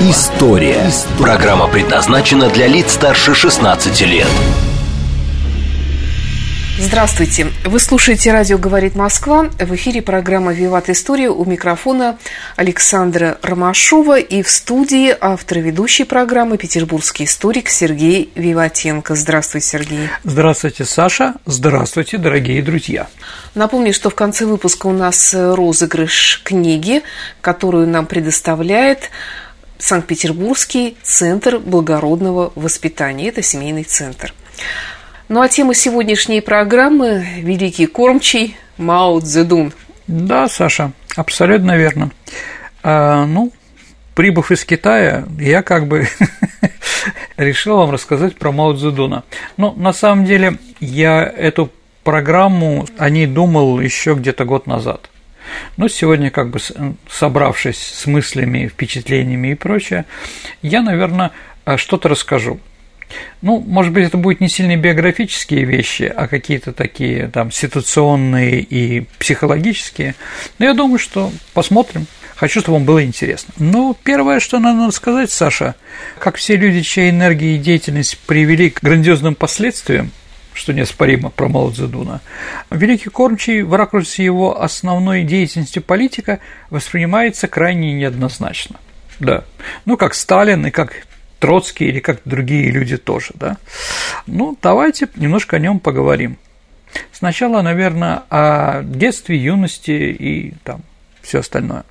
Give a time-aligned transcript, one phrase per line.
[0.00, 0.90] История».
[1.18, 4.28] Программа предназначена для лиц старше 16 лет.
[6.78, 7.48] Здравствуйте.
[7.64, 9.48] Вы слушаете «Радио говорит Москва».
[9.58, 11.28] В эфире программа «Виват История».
[11.28, 12.16] У микрофона
[12.54, 19.16] Александра Ромашова и в студии автор ведущей программы петербургский историк Сергей Виватенко.
[19.16, 20.08] Здравствуйте, Сергей.
[20.22, 21.34] Здравствуйте, Саша.
[21.44, 23.08] Здравствуйте, дорогие друзья.
[23.56, 27.02] Напомню, что в конце выпуска у нас розыгрыш книги,
[27.40, 29.10] которую нам предоставляет
[29.78, 33.28] Санкт-Петербургский центр благородного воспитания.
[33.28, 34.34] Это семейный центр.
[35.28, 39.72] Ну а тема сегодняшней программы– Великий кормчий Мао Цзэдун.
[40.06, 42.10] Да, Саша, абсолютно верно.
[42.82, 43.52] А, ну,
[44.14, 46.08] прибыв из Китая, я как бы
[47.36, 49.24] решил вам рассказать про Мао Цзэдуна.
[49.58, 51.70] Ну, на самом деле, я эту
[52.04, 55.10] программу о ней думал еще где-то год назад.
[55.76, 56.58] Но сегодня, как бы
[57.08, 60.04] собравшись с мыслями, впечатлениями и прочее,
[60.62, 61.32] я, наверное,
[61.76, 62.60] что-то расскажу.
[63.40, 69.06] Ну, может быть, это будут не сильно биографические вещи, а какие-то такие там ситуационные и
[69.18, 70.14] психологические.
[70.58, 72.06] Но я думаю, что посмотрим.
[72.36, 73.54] Хочу, чтобы вам было интересно.
[73.58, 75.74] Ну, первое, что надо сказать, Саша,
[76.18, 80.12] как все люди, чья энергия и деятельность привели к грандиозным последствиям,
[80.58, 82.20] что неоспоримо про Мао Цзэдуна,
[82.70, 88.80] Великий Кормчий в ракурсе его основной деятельности политика воспринимается крайне неоднозначно.
[89.20, 89.44] Да.
[89.84, 91.06] Ну, как Сталин и как
[91.38, 93.56] Троцкий или как другие люди тоже, да.
[94.26, 96.38] Ну, давайте немножко о нем поговорим.
[97.12, 100.82] Сначала, наверное, о детстве, юности и там
[101.22, 101.84] все остальное.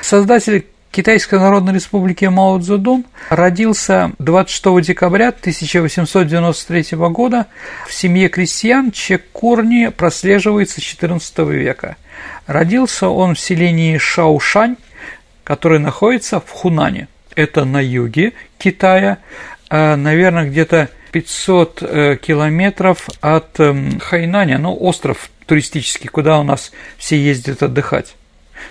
[0.00, 7.46] Создатель Китайской Народной Республики Мао Цзэдун родился 26 декабря 1893 года
[7.88, 11.96] в семье крестьян, чьи корни прослеживаются с XIV века.
[12.46, 14.76] Родился он в селении Шаушань,
[15.42, 19.18] которое находится в Хунане это на юге Китая,
[19.68, 26.70] а, наверное, где-то 500 э, километров от эм, Хайнаня, ну, остров туристический, куда у нас
[26.98, 28.14] все ездят отдыхать.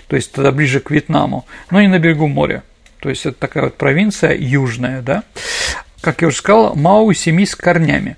[0.08, 2.62] То есть тогда ближе к Вьетнаму, но не на берегу моря.
[3.00, 5.24] То есть это такая вот провинция южная, да.
[6.00, 8.16] Как я уже сказал, Мау семи с корнями.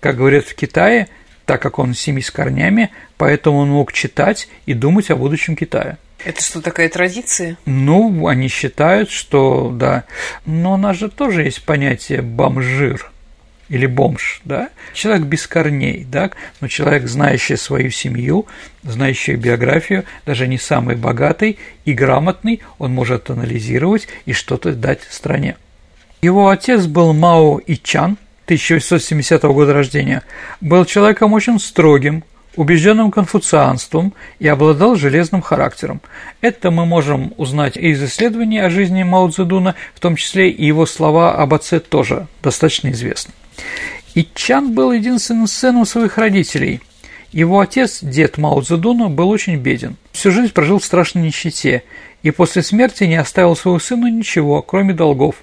[0.00, 1.08] Как говорят в Китае,
[1.44, 5.98] так как он семи с корнями, поэтому он мог читать и думать о будущем Китая.
[6.24, 7.56] Это что, такая традиция?
[7.64, 10.04] Ну, они считают, что да.
[10.46, 13.10] Но у нас же тоже есть понятие бомжир
[13.68, 16.30] или бомж, да, человек без корней, да,
[16.60, 18.46] но человек, знающий свою семью,
[18.82, 25.56] знающий биографию, даже не самый богатый и грамотный, он может анализировать и что-то дать стране.
[26.22, 30.22] Его отец был Мао Ичан, 1870 года рождения,
[30.60, 32.24] был человеком очень строгим,
[32.56, 36.00] убежденным конфуцианством и обладал железным характером.
[36.40, 40.84] Это мы можем узнать из исследований о жизни Мао Цзэдуна, в том числе и его
[40.86, 43.32] слова об отце тоже достаточно известны.
[44.14, 46.80] Ичан был единственным сыном своих родителей.
[47.32, 49.96] Его отец, дед Мао Цзэдуна, был очень беден.
[50.12, 51.84] Всю жизнь прожил в страшной нищете
[52.22, 55.36] и после смерти не оставил своему сыну ничего, кроме долгов.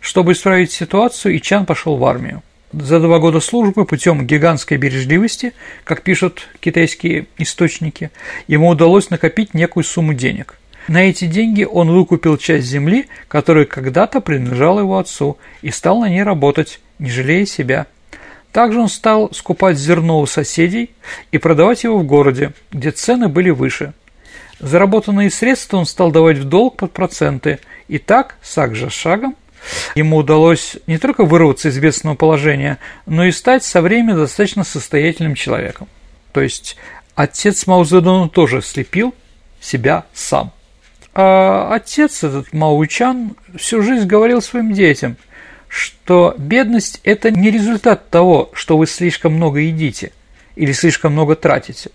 [0.00, 2.42] Чтобы исправить ситуацию, Ичан пошел в армию
[2.72, 5.52] за два года службы путем гигантской бережливости,
[5.84, 8.10] как пишут китайские источники,
[8.48, 10.58] ему удалось накопить некую сумму денег.
[10.88, 16.08] На эти деньги он выкупил часть земли, которая когда-то принадлежала его отцу, и стал на
[16.08, 17.86] ней работать, не жалея себя.
[18.52, 20.90] Также он стал скупать зерно у соседей
[21.30, 23.92] и продавать его в городе, где цены были выше.
[24.60, 27.58] Заработанные средства он стал давать в долг под проценты,
[27.88, 29.36] и так, шаг за шагом,
[29.94, 35.34] Ему удалось не только вырваться из бедственного положения, но и стать со временем достаточно состоятельным
[35.34, 35.88] человеком.
[36.32, 36.76] То есть
[37.14, 39.14] отец Мао Цзэдуна тоже слепил
[39.60, 40.52] себя сам.
[41.14, 45.16] А отец этот Мао Чан всю жизнь говорил своим детям,
[45.72, 50.12] что бедность– это не результат того, что вы слишком много едите
[50.54, 51.90] или слишком много тратите.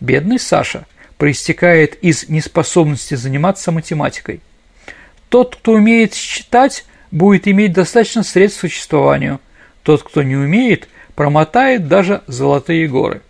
[0.00, 0.86] Бедность, Саша,
[1.18, 4.40] проистекает из неспособности заниматься математикой.
[5.28, 9.40] Тот, кто умеет считать, будет иметь достаточно средств к существованию.
[9.84, 13.22] Тот, кто не умеет, промотает даже золотые горы.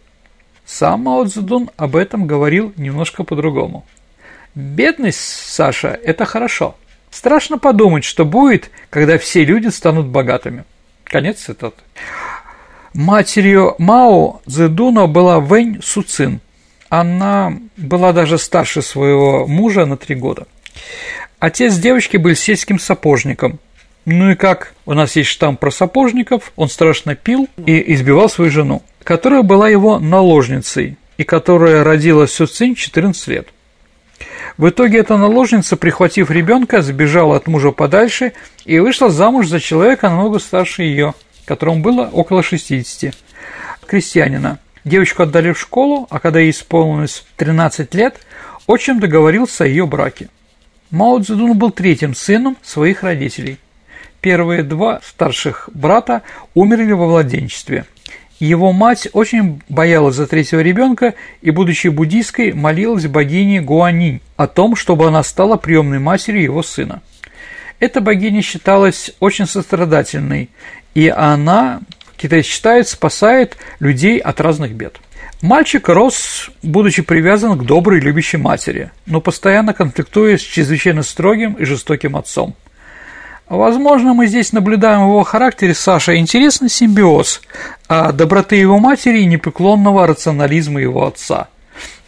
[0.64, 3.84] Сам Мао Цзэдун об этом говорил немножко по-другому.
[4.54, 6.76] Бедность, Саша, это хорошо.
[7.12, 10.64] Страшно подумать, что будет, когда все люди станут богатыми.
[11.04, 11.76] Конец цитаты.
[12.94, 16.40] Матерью Мао Цзэдуна была Вэнь Суцин.
[16.88, 20.46] Она была даже старше своего мужа на три года.
[21.38, 23.60] Отец девочки был сельским сапожником.
[24.06, 28.50] Ну и как у нас есть штамп про сапожников, он страшно пил и избивал свою
[28.50, 33.48] жену, которая была его наложницей и которая родила Сюцин 14 лет.
[34.58, 38.32] В итоге эта наложница, прихватив ребенка, сбежала от мужа подальше
[38.64, 41.14] и вышла замуж за человека намного старше ее,
[41.46, 43.14] которому было около 60,
[43.86, 44.58] крестьянина.
[44.84, 48.20] Девочку отдали в школу, а когда ей исполнилось 13 лет,
[48.66, 50.28] отчим договорился о ее браке.
[50.90, 53.58] Мао Цзэдун был третьим сыном своих родителей.
[54.20, 56.22] Первые два старших брата
[56.54, 57.86] умерли во младенчестве.
[58.42, 64.74] Его мать очень боялась за третьего ребенка и, будучи буддийской, молилась богине Гуанинь о том,
[64.74, 67.02] чтобы она стала приемной матерью его сына.
[67.78, 70.50] Эта богиня считалась очень сострадательной,
[70.92, 71.82] и она,
[72.16, 74.98] китайцы считают, спасает людей от разных бед.
[75.40, 81.64] Мальчик рос, будучи привязан к доброй любящей матери, но постоянно конфликтуя с чрезвычайно строгим и
[81.64, 82.56] жестоким отцом.
[83.48, 87.42] Возможно, мы здесь наблюдаем в его характере Саша интересный симбиоз
[87.88, 91.48] а доброты его матери и непреклонного рационализма его отца.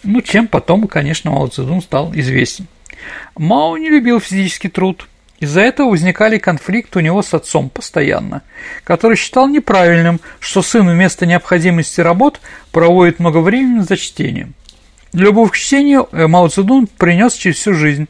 [0.02, 2.66] Ну, чем потом, конечно, Мао Цзэдун стал известен.
[3.36, 5.06] Мао не любил физический труд.
[5.40, 8.40] Из-за этого возникали конфликты у него с отцом постоянно,
[8.84, 12.40] который считал неправильным, что сын вместо необходимости работ
[12.72, 14.54] проводит много времени за чтением.
[15.12, 18.08] Любовь к чтению э, Мао Цзэдун принес через всю жизнь.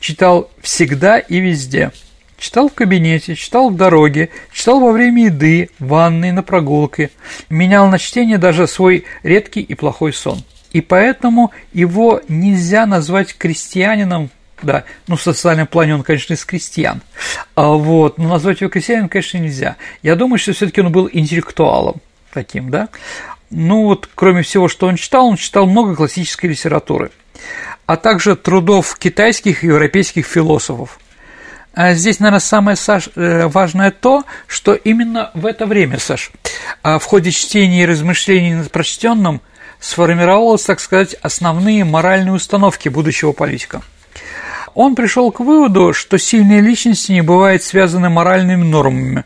[0.00, 1.92] Читал всегда и везде–
[2.40, 7.10] Читал в кабинете, читал в дороге, читал во время еды, ванной, на прогулке.
[7.50, 10.42] Менял на чтение даже свой редкий и плохой сон.
[10.72, 14.30] И поэтому его нельзя назвать крестьянином,
[14.62, 17.02] да, ну в социальном плане он, конечно, из крестьян,
[17.54, 19.76] а вот, но назвать его крестьянином, конечно, нельзя.
[20.02, 21.96] Я думаю, что все таки он был интеллектуалом
[22.32, 22.88] таким, да.
[23.50, 27.10] Ну вот, кроме всего, что он читал, он читал много классической литературы,
[27.84, 30.98] а также трудов китайских и европейских философов.
[31.72, 36.32] А здесь, наверное, самое Саш, э, важное то, что именно в это время, Саш,
[36.82, 39.40] а в ходе чтения и размышлений над прочтенным
[39.78, 43.82] сформировалось, так сказать, основные моральные установки будущего политика.
[44.74, 49.24] Он пришел к выводу, что сильные личности не бывают связаны моральными нормами,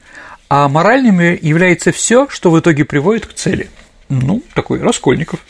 [0.49, 3.71] а моральными является все, что в итоге приводит к цели.
[4.09, 5.41] Ну, такой Раскольников.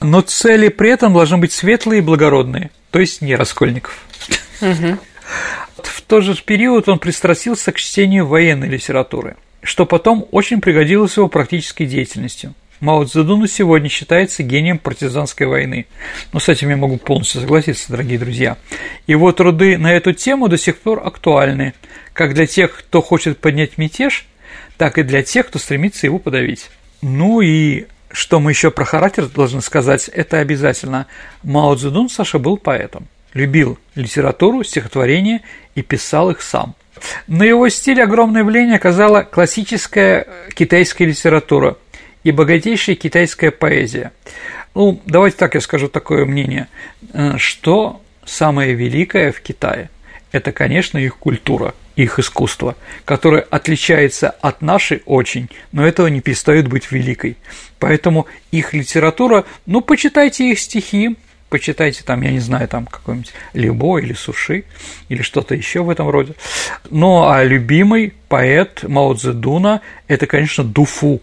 [0.00, 4.04] Но цели при этом должны быть светлые и благородные, то есть не Раскольников.
[4.60, 4.98] Угу.
[5.84, 11.28] В тот же период он пристрастился к чтению военной литературы, что потом очень пригодилось его
[11.28, 12.54] практической деятельностью.
[12.80, 15.86] Мао Цзэдуну сегодня считается гением партизанской войны.
[16.32, 18.58] Но с этим я могу полностью согласиться, дорогие друзья.
[19.06, 21.74] Его труды на эту тему до сих пор актуальны,
[22.12, 24.26] как для тех, кто хочет поднять мятеж,
[24.76, 26.70] так и для тех, кто стремится его подавить.
[27.00, 31.06] Ну и что мы еще про характер должны сказать, это обязательно.
[31.42, 35.42] Мао Цзэдун, Саша, был поэтом любил литературу, стихотворения
[35.74, 36.74] и писал их сам.
[37.26, 41.76] На его стиль огромное влияние оказала классическая китайская литература
[42.22, 44.12] и богатейшая китайская поэзия.
[44.74, 46.68] Ну, давайте так я скажу такое мнение,
[47.12, 49.90] э, что самое великое в Китае–
[50.32, 56.66] это, конечно, их культура, их искусство, которое отличается от нашей очень, но этого не перестает
[56.66, 57.36] быть великой.
[57.78, 61.16] Поэтому их литература, ну, почитайте их стихи,
[61.54, 64.64] почитайте там, я не знаю, там какой-нибудь Либо или Суши
[65.08, 66.34] или что-то еще в этом роде.
[66.90, 71.20] Ну, а любимый поэт Мао Цзэдуна– это, конечно, Дуфу.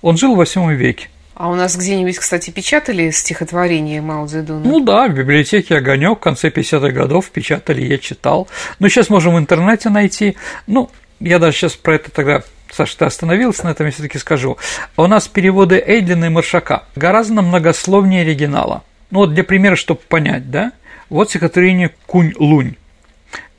[0.00, 1.10] Он жил в восьмом веке.
[1.34, 4.66] А у нас где-нибудь, кстати, печатали стихотворение Мао Цзэдуна?
[4.66, 8.48] Ну да, в библиотеке «Огонек» в конце 50-х годов печатали, я читал.
[8.78, 10.38] Но сейчас можем в интернете найти.
[10.66, 10.88] Ну,
[11.18, 14.56] я даже сейчас про это тогда Саша, ты остановился на этом, я все таки скажу.
[14.96, 18.84] У нас переводы Эйдлина и Маршака гораздо многословнее оригинала.
[19.10, 20.72] Ну вот для примера, чтобы понять, да,
[21.08, 22.76] вот стихотворение «Кунь-лунь»,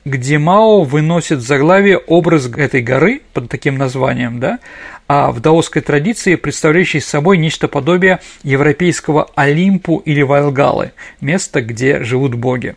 [0.04, 4.58] где Мао выносит в заглавие образ этой горы под таким названием, да,
[5.06, 12.34] а в даосской традиции представляющий собой нечто подобие европейского Олимпу или Вайлгалы, место, где живут
[12.34, 12.74] боги.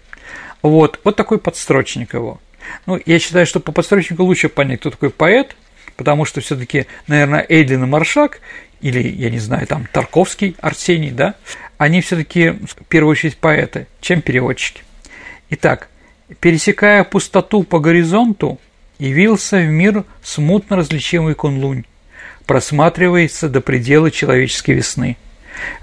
[0.61, 2.39] Вот, вот такой подстрочник его.
[2.85, 5.55] Ну, я считаю, что по подстрочнику лучше понять, кто такой поэт,
[5.95, 8.41] потому что все таки наверное, Эйдлин и Маршак,
[8.85, 11.33] или, я не знаю, там, Тарковский, Арсений, да,
[11.79, 14.83] они все-таки в первую очередь поэты, чем переводчики.
[15.49, 15.89] Итак,
[16.39, 18.59] пересекая пустоту по горизонту,
[18.99, 21.85] явился в мир смутно различимый кунлунь,
[22.45, 25.17] просматривается до предела человеческой весны.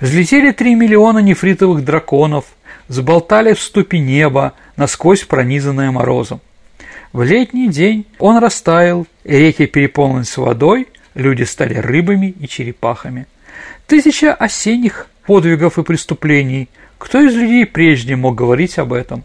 [0.01, 2.45] Взлетели три миллиона нефритовых драконов,
[2.87, 6.41] сболтали в ступе неба, насквозь пронизанное морозом.
[7.13, 13.27] В летний день он растаял, реки переполнились водой, люди стали рыбами и черепахами.
[13.87, 16.69] Тысяча осенних подвигов и преступлений.
[16.99, 19.25] Кто из людей прежде мог говорить об этом?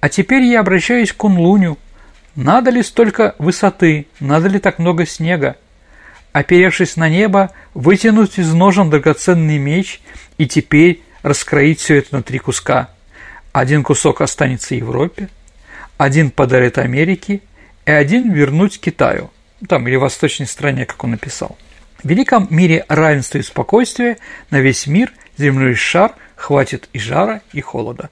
[0.00, 1.78] А теперь я обращаюсь к Кунлуню.
[2.36, 4.06] Надо ли столько высоты?
[4.20, 5.56] Надо ли так много снега?
[6.32, 10.00] Оперевшись на небо, вытянуть из ножен драгоценный меч
[10.36, 12.90] и теперь раскроить все это на три куска.
[13.52, 15.28] Один кусок останется Европе,
[15.96, 17.40] один подарит Америке
[17.86, 19.30] и один вернуть Китаю,
[19.66, 21.56] там или восточной стране, как он написал.
[22.02, 24.18] В великом мире равенства и спокойствия
[24.50, 28.10] на весь мир земной шар хватит и жара, и холода.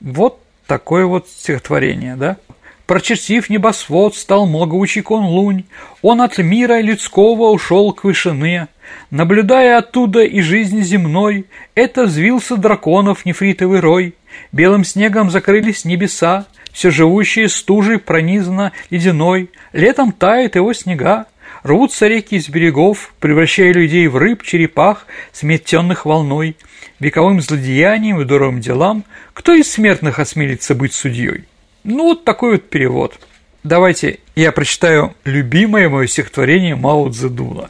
[0.00, 2.38] Вот такое вот стихотворение, да?
[2.86, 5.64] Прочертив небосвод, стал многоучий лунь,
[6.02, 8.66] Он от мира людского ушел к вышине.
[9.10, 11.46] Наблюдая оттуда и жизни земной,
[11.76, 14.14] Это взвился драконов нефритовый рой.
[14.50, 21.26] Белым снегом закрылись небеса, Все живущие стужей пронизано ледяной, Летом тает его снега,
[21.62, 26.56] Рвутся реки из берегов, превращая людей в рыб, черепах, сметенных волной.
[26.98, 31.44] Вековым злодеянием и дурным делам кто из смертных осмелится быть судьей?
[31.84, 33.18] Ну, вот такой вот перевод.
[33.62, 37.68] Давайте я прочитаю любимое мое стихотворение Мао Цзэдуна.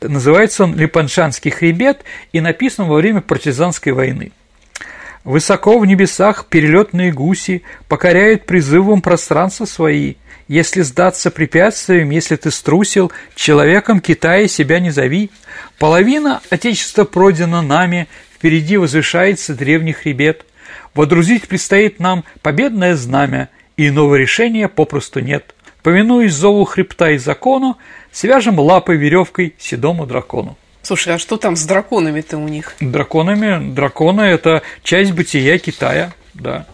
[0.00, 4.30] Называется он «Липаншанский хребет» и написан во время партизанской войны.
[5.24, 10.14] Высоко в небесах перелетные гуси покоряют призывом пространства свои.
[10.48, 15.30] Если сдаться препятствиям, если ты струсил, человеком Китая себя не зови.
[15.78, 20.46] Половина Отечества пройдена нами, впереди возвышается древний хребет.
[20.94, 25.54] Водрузить предстоит нам победное знамя, и иного решения попросту нет.
[25.82, 27.76] Повинуясь зову хребта и закону,
[28.10, 30.56] свяжем лапой веревкой седому дракону.
[30.82, 32.74] Слушай, а что там с драконами-то у них?
[32.80, 33.74] Драконами?
[33.74, 36.66] Драконы– это часть бытия Китая, да.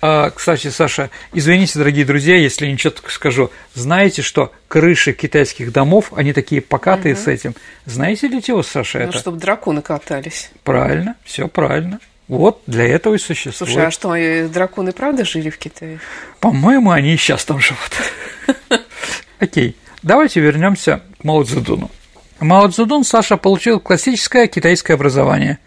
[0.00, 3.50] А, кстати, Саша, извините, дорогие друзья, если я ничего так скажу.
[3.74, 7.22] Знаете, что крыши китайских домов, они такие покатые угу.
[7.22, 7.54] с этим.
[7.86, 9.18] Знаете ли чего, Саша, ну, это?
[9.18, 10.50] чтобы драконы катались.
[10.62, 11.98] Правильно, все правильно.
[12.28, 13.56] Вот для этого и существует.
[13.56, 16.00] Слушай, а что, драконы правда жили в Китае?
[16.40, 17.92] По-моему, они и сейчас там живут.
[19.38, 21.90] Окей, давайте вернемся к Мао Цзэдуну.
[22.40, 25.58] Мао Цзэдун Саша получил классическое китайское образование,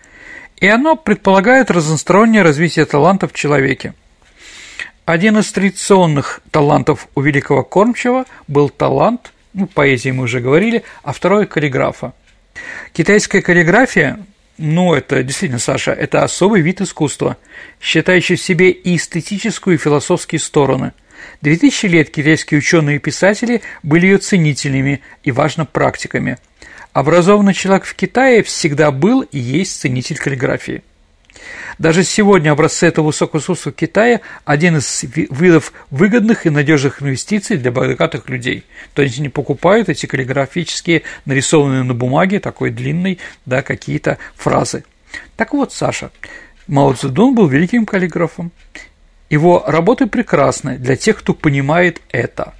[0.59, 3.93] и оно предполагает разностороннее развитие талантов в человеке.
[5.05, 11.13] Один из традиционных талантов у великого кормчего был талант, ну, поэзии мы уже говорили, а
[11.13, 12.13] второй– каллиграфа.
[12.93, 14.19] Китайская каллиграфия
[14.61, 17.37] ну, это действительно, Саша, это особый вид искусства,
[17.79, 20.91] считающий в себе и эстетическую, и философские стороны.
[21.41, 26.37] Две тысячи лет китайские ученые и писатели были ее ценителями и, важно, практиками.
[26.93, 30.83] Образованный человек в Китае всегда был и есть ценитель каллиграфии.
[31.77, 37.71] Даже сегодня образцы этого высокого искусства Китая– один из видов выгодных и надежных инвестиций для
[37.71, 38.65] богатых людей.
[38.93, 44.83] То есть они покупают эти каллиграфические, нарисованные на бумаге, такой длинной, да, какие-то фразы.
[45.37, 46.11] Так вот, Саша,
[46.67, 48.51] Мао Цзэдун был великим каллиграфом.
[49.29, 52.55] Его работы прекрасны для тех, кто понимает это.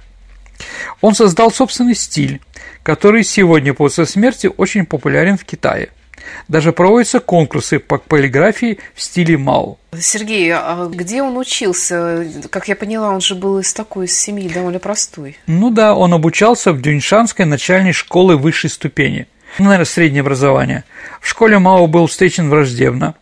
[1.00, 2.40] Он создал собственный стиль,
[2.82, 5.90] который сегодня после смерти очень популярен в Китае–
[6.48, 9.76] даже проводятся конкурсы по полиграфии в стиле Мао.
[9.98, 12.26] Сергей, а где он учился?
[12.50, 15.38] Как я поняла, он же был из такой семьи довольно простой.
[15.46, 19.26] Ну да, он обучался в Дюньшанской начальной школе высшей ступени.
[19.58, 20.84] Ну, наверное, среднее образование.
[21.20, 23.14] В школе Мао был встречен враждебно.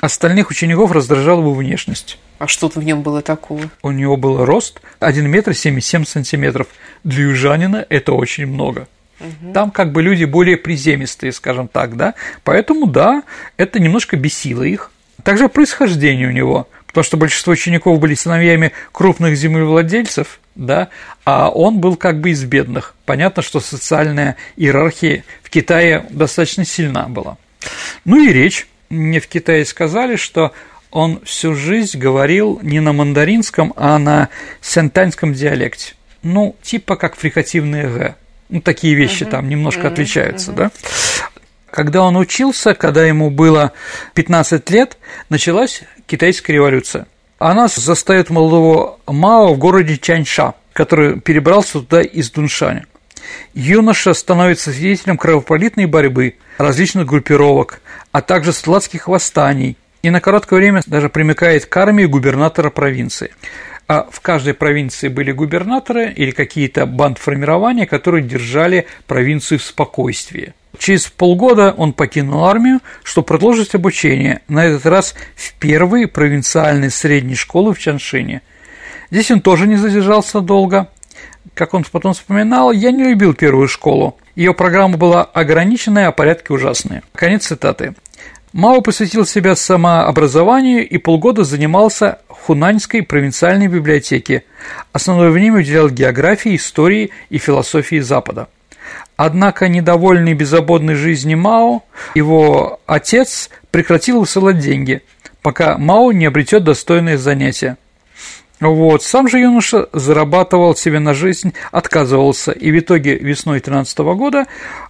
[0.00, 2.18] Остальных учеников раздражала его внешность.
[2.38, 3.62] А что-то в нем было такого?
[3.82, 6.68] У него был рост 1 метр 77 сантиметров.
[7.02, 8.86] Для южанина это очень много.
[9.20, 9.52] Угу.
[9.52, 12.14] Там как бы люди более приземистые, скажем так, да.
[12.44, 13.24] Поэтому, да,
[13.56, 14.92] это немножко бесило их.
[15.24, 20.88] Также происхождение у него, потому что большинство учеников были сыновьями крупных землевладельцев, да,
[21.24, 22.94] а он был как бы из бедных.
[23.04, 27.36] Понятно, что социальная иерархия в Китае достаточно сильна была.
[28.04, 28.68] Ну и речь.
[28.90, 30.52] Мне в Китае сказали, что
[30.90, 34.28] он всю жизнь говорил не на мандаринском, а на
[34.60, 35.94] сентанском диалекте.
[36.22, 38.14] Ну, типа как фрикативные «г».
[38.48, 39.30] Ну, такие вещи uh-huh.
[39.30, 39.92] там немножко uh-huh.
[39.92, 40.56] отличаются, uh-huh.
[40.56, 40.70] да.
[41.70, 43.72] Когда он учился, когда ему было
[44.14, 44.96] 15 лет,
[45.28, 47.06] началась китайская революция.
[47.38, 52.86] Она застает молодого Мао в городе Чаньша, который перебрался туда из Дуншаня.
[53.52, 57.80] Юноша становится свидетелем кровопролитной борьбы различных группировок,
[58.12, 63.30] а также сладких восстаний, и на короткое время даже примыкает к армии губернатора провинции
[63.88, 70.52] а в каждой провинции были губернаторы или какие-то бандформирования, которые держали провинцию в спокойствии.
[70.78, 77.34] Через полгода он покинул армию, чтобы продолжить обучение, на этот раз в первой провинциальной средней
[77.34, 78.42] школы в Чаншине.
[79.10, 80.88] Здесь он тоже не задержался долго.
[81.54, 84.18] Как он потом вспоминал, я не любил первую школу.
[84.38, 87.02] Ее программа была ограниченная, а порядки ужасные.
[87.12, 87.94] Конец цитаты.
[88.52, 94.44] Мао посвятил себя самообразованию и полгода занимался Хунаньской провинциальной библиотеке.
[94.92, 98.46] Основное время уделял географии, истории и философии Запада.
[99.16, 101.82] Однако, недовольный беззаботной жизнью Мао,
[102.14, 105.02] его отец прекратил высылать деньги,
[105.42, 107.76] пока Мао не обретет достойное занятие.
[108.60, 109.02] Вот.
[109.02, 114.46] Сам же юноша зарабатывал себе на жизнь, отказывался, и в итоге весной 13 года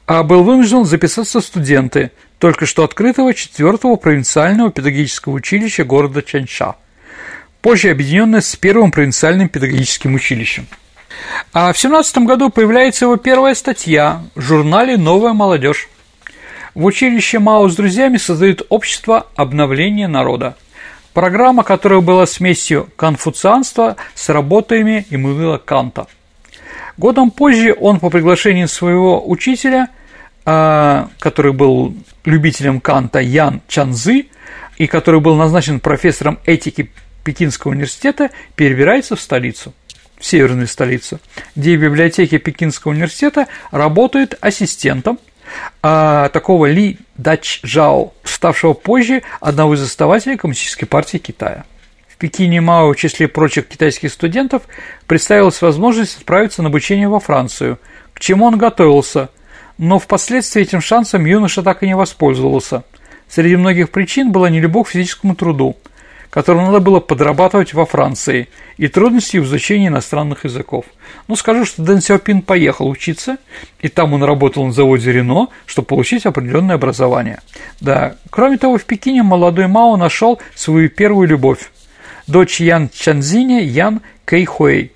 [0.06, 6.76] а, был вынужден записаться в студенты только что открытого 4-го провинциального педагогического училища города Чанша,
[7.60, 10.66] позже объединенное с первым провинциальным педагогическим училищем.
[11.52, 15.88] А в 17 году появляется его первая статья в журнале «Новая молодежь».
[16.74, 20.56] В училище Мао с друзьями создают общество обновления народа–
[21.12, 26.06] Программа, которая была смесью конфуцианства с работами Иммануила Канта.
[26.96, 29.88] Годом позже он по приглашению своего учителя,
[30.44, 34.26] а, который был любителем Канта Ян Чанзы,
[34.76, 36.90] и который был назначен профессором этики
[37.24, 39.74] Пекинского университета, перебирается в столицу,
[40.18, 41.20] в северную столицу,
[41.54, 45.18] где в библиотеке Пекинского университета работает ассистентом
[45.82, 51.64] а, такого Ли Дач Жао, ставшего позже одного из основателей Коммунистической партии Китая.
[52.08, 54.62] В Пекине Мао в числе прочих китайских студентов
[55.06, 57.78] представилась возможность отправиться на обучение во Францию,
[58.12, 59.28] к чему он готовился,
[59.78, 62.82] но впоследствии этим шансом юноша так и не воспользовался.
[63.28, 65.76] Среди многих причин была нелюбовь к физическому труду–
[66.30, 70.84] которым надо было подрабатывать во Франции, и трудности в изучении иностранных языков.
[71.26, 73.38] Ну, скажу, что Дэн Сяопин поехал учиться,
[73.80, 77.40] и там он работал на заводе Рено, чтобы получить определенное образование.
[77.80, 81.70] Да, кроме того, в Пекине молодой Мао нашел свою первую любовь–
[82.28, 84.92] дочь Ян Чанзиня Ян Кэйхуэй,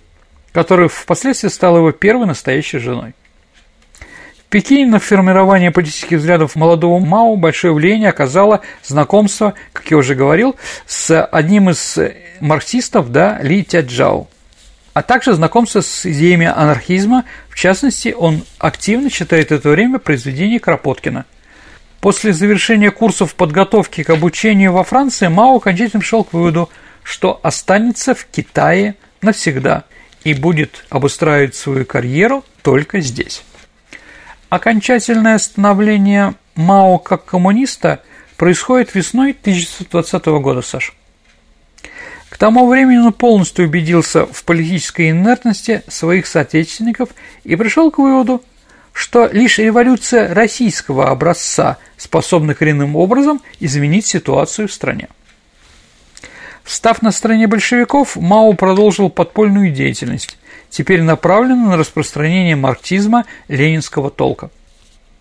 [0.53, 3.15] которая впоследствии стала его первой настоящей женой.
[4.53, 10.57] Пекине на формирование политических взглядов молодого Мао большое влияние оказало знакомство, как я уже говорил,
[10.87, 11.99] с одним из
[12.39, 14.29] марксистов, да, Ли Тяджао,
[14.93, 21.25] а также знакомство с идеями анархизма, в частности, он активно читает это время произведения Кропоткина.
[22.03, 26.69] После завершения курсов подготовки к обучению во Франции Мао окончательно пришел к выводу,
[27.05, 29.85] что останется в Китае навсегда
[30.25, 33.43] и будет обустраивать свою карьеру только здесь.
[34.53, 38.03] Окончательное становление Мао как коммуниста
[38.37, 40.93] происходит весной 1920 года, Саш.
[42.29, 47.09] К тому времени он полностью убедился в политической инертности своих соотечественников
[47.45, 48.45] и пришел к выводу,
[48.93, 55.09] что лишь революция российского образца способна коренным образом изменить ситуацию в стране.
[56.63, 60.37] Встав на стороне большевиков, Мао продолжил подпольную деятельность,
[60.73, 64.51] теперь направлена на распространение марксизма ленинского толка.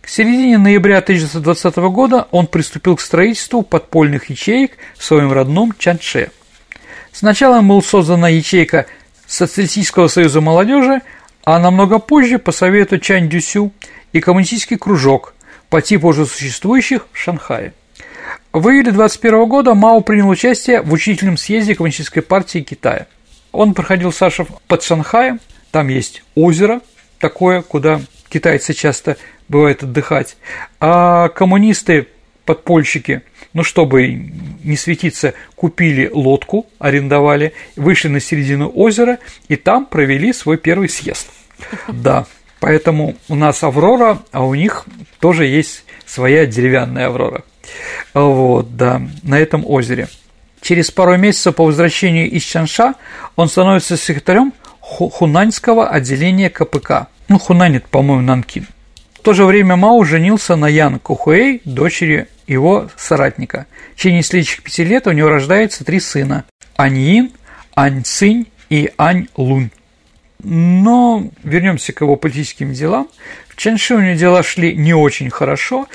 [0.01, 6.31] К середине ноября 1920 года он приступил к строительству подпольных ячеек в своем родном Чанше.
[7.11, 8.87] Сначала была создана ячейка
[9.27, 11.01] Социалистического союза молодежи,
[11.43, 13.71] а намного позже по совету Чань Дюсю
[14.13, 15.35] и коммунистический кружок
[15.69, 17.73] по типу уже существующих в Шанхае.
[18.51, 23.07] В июле 21 года Мао принял участие в учительном съезде Коммунистической партии Китая–
[23.51, 25.39] он проходил, Саша, под Шанхаем,
[25.71, 26.81] там есть озеро
[27.19, 30.37] такое, куда китайцы часто бывают отдыхать,
[30.79, 32.07] а коммунисты,
[32.45, 33.21] подпольщики,
[33.53, 34.07] ну, чтобы
[34.63, 41.29] не светиться, купили лодку, арендовали, вышли на середину озера и там провели свой первый съезд.
[41.87, 42.25] Да,
[42.59, 44.85] поэтому у нас Аврора, а у них
[45.19, 47.43] тоже есть своя деревянная Аврора.
[48.13, 50.07] Вот, да, на этом озере–
[50.61, 52.93] Через пару месяцев по возвращению из Чанша
[53.35, 57.07] он становится секретарем хунаньского отделения КПК.
[57.27, 58.67] Ну, Хунань– это, по-моему, Нанкин.
[59.13, 63.67] В то же время Мао женился на Ян Кухуэй, дочери его соратника.
[63.93, 66.45] В течение следующих пяти лет у него рождается три сына–
[66.75, 67.31] Аньин,
[67.75, 69.69] Ань Цинь и Ань Лунь.
[70.43, 73.07] Но вернемся к его политическим делам.
[73.61, 75.87] Чанши у него дела шли не очень хорошо,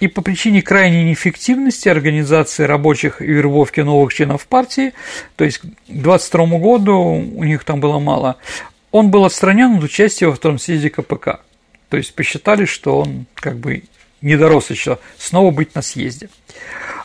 [0.00, 4.92] и по причине крайней неэффективности организации рабочих и вербовки новых членов партии,
[5.36, 8.38] то есть к 22 году у них там было мало,
[8.90, 11.42] он был отстранен от участия во втором съезде КПК.
[11.90, 13.84] То есть посчитали, что он как бы
[14.20, 16.28] не дорос еще снова быть на съезде.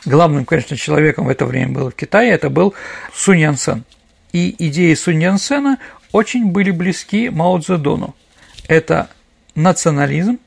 [0.04, 2.74] Главным, конечно, человеком в это время был в Китае, это был
[3.14, 3.84] Сунь Янсен.
[4.32, 5.78] И идеи Сунь Янсена
[6.10, 8.16] очень были близки Мао Цзэдуну.
[8.66, 9.10] Это
[9.54, 10.38] национализм,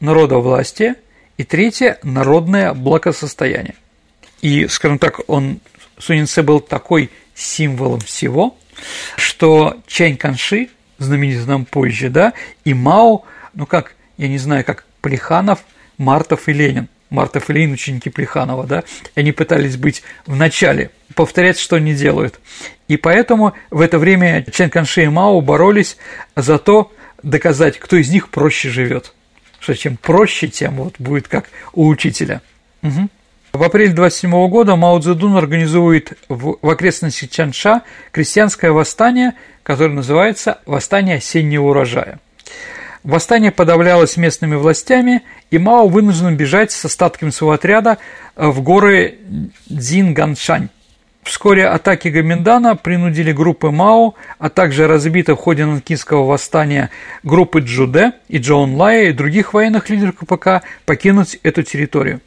[0.00, 0.96] народовластие
[1.36, 3.74] и третье– народное благосостояние.
[4.42, 5.60] И, скажем так, он,
[5.98, 8.56] Сунинце был такой символом всего,
[9.16, 12.32] что Чэнь Канши, знаменитый нам позже, да,
[12.64, 13.22] и Мао,
[13.54, 15.60] ну как, я не знаю, как Плеханов,
[15.98, 16.88] Мартов и Ленин.
[17.10, 21.94] Мартов и Ленин– ученики Плеханова, да, и они пытались быть в начале, повторять, что они
[21.94, 22.38] делают.
[22.88, 25.96] И поэтому в это время Чен Канши и Мао боролись
[26.36, 29.12] за то, доказать, кто из них проще живет.
[29.58, 32.40] Что чем проще, тем вот будет как у учителя.
[32.82, 33.08] Угу.
[33.52, 40.60] В апреле 27 года Мао Цзэдун организует в, в окрестностях Чанша крестьянское восстание, которое называется
[40.66, 42.20] «Восстание осеннего урожая».
[43.02, 47.98] Восстание подавлялось местными властями, и Мао вынужден бежать с остатками своего отряда
[48.36, 49.18] в горы
[49.68, 50.68] Дзинганшань.
[51.22, 56.90] Вскоре атаки Гаминдана принудили группы Мао, а также разбиты в ходе Нанкинского восстания
[57.22, 62.20] группы Джуде и Джоун Лая и других военных лидеров КПК покинуть эту территорию.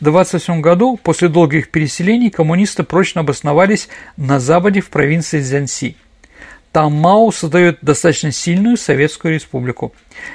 [0.00, 5.96] В 1928 году, после долгих переселений, коммунисты прочно обосновались на западе в провинции Цзянси.
[6.72, 9.92] Там Мао создает достаточно сильную Советскую Республику.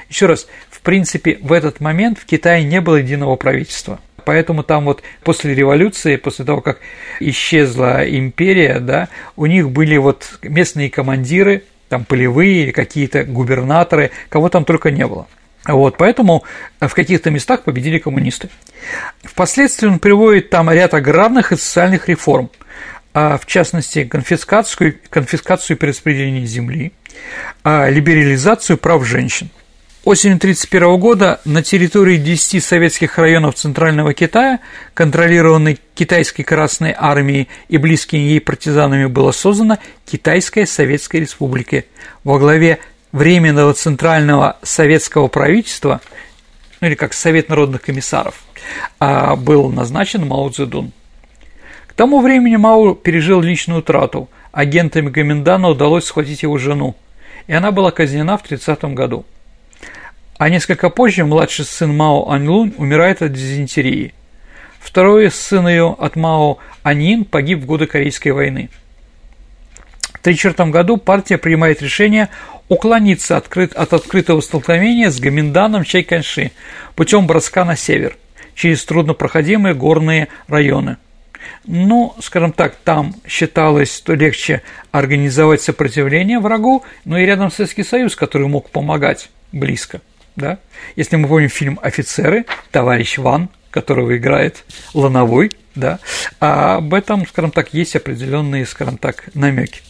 [0.10, 4.00] Еще раз, в принципе, в этот момент в Китае не было единого правительства.
[4.26, 6.80] Поэтому там вот после революции, после того, как
[7.20, 14.66] исчезла империя, да, у них были вот местные командиры, там полевые, какие-то губернаторы, кого там
[14.66, 15.28] только не было.
[15.68, 16.44] Вот, поэтому
[16.80, 18.50] в каких-то местах победили коммунисты.
[19.24, 22.52] Впоследствии он приводит там ряд аграрных и социальных реформ,
[23.14, 26.92] а в частности конфискацию, конфискацию и перераспределение земли,
[27.64, 29.50] а либерализацию прав женщин.
[30.06, 34.60] Осенью 1931 года на территории 10 советских районов Центрального Китая,
[34.94, 41.86] контролированной Китайской Красной Армией и близкими ей партизанами, была создана Китайская Советская Республика
[42.24, 42.78] во главе
[43.14, 46.02] Временного Центрального Советского правительства,
[46.82, 48.44] ну или как Совет народных комиссаров,
[49.00, 50.92] а, был назначен Мао Цзэдун.
[51.88, 54.30] К тому времени Мао пережил личную утрату.
[54.52, 56.96] Агентами Гоминдана удалось схватить его жену,
[57.48, 59.26] и она была казнена в 30 году.
[60.38, 64.14] А несколько позже младший сын Мао Аньлун умирает от дизентерии.
[64.80, 68.70] Второй сын ее от Мао Анин погиб в годы Корейской войны.
[70.14, 72.30] В 1934 году партия принимает решение
[72.68, 76.52] уклониться от открытого столкновения с Гаминданом Чайканши
[76.96, 78.18] путем броска на север,
[78.56, 80.98] через труднопроходимые горные районы.
[81.66, 88.16] Ну, скажем так, там считалось, что легче организовать сопротивление врагу, но и рядом Советский Союз,
[88.16, 90.02] который мог помогать близко.
[90.36, 90.60] Да?
[90.96, 96.00] Если мы помним фильм «Офицеры», товарищ Ван, которого играет Лановой, да,
[96.40, 99.82] а об этом, скажем так, есть определенные, скажем так, намеки.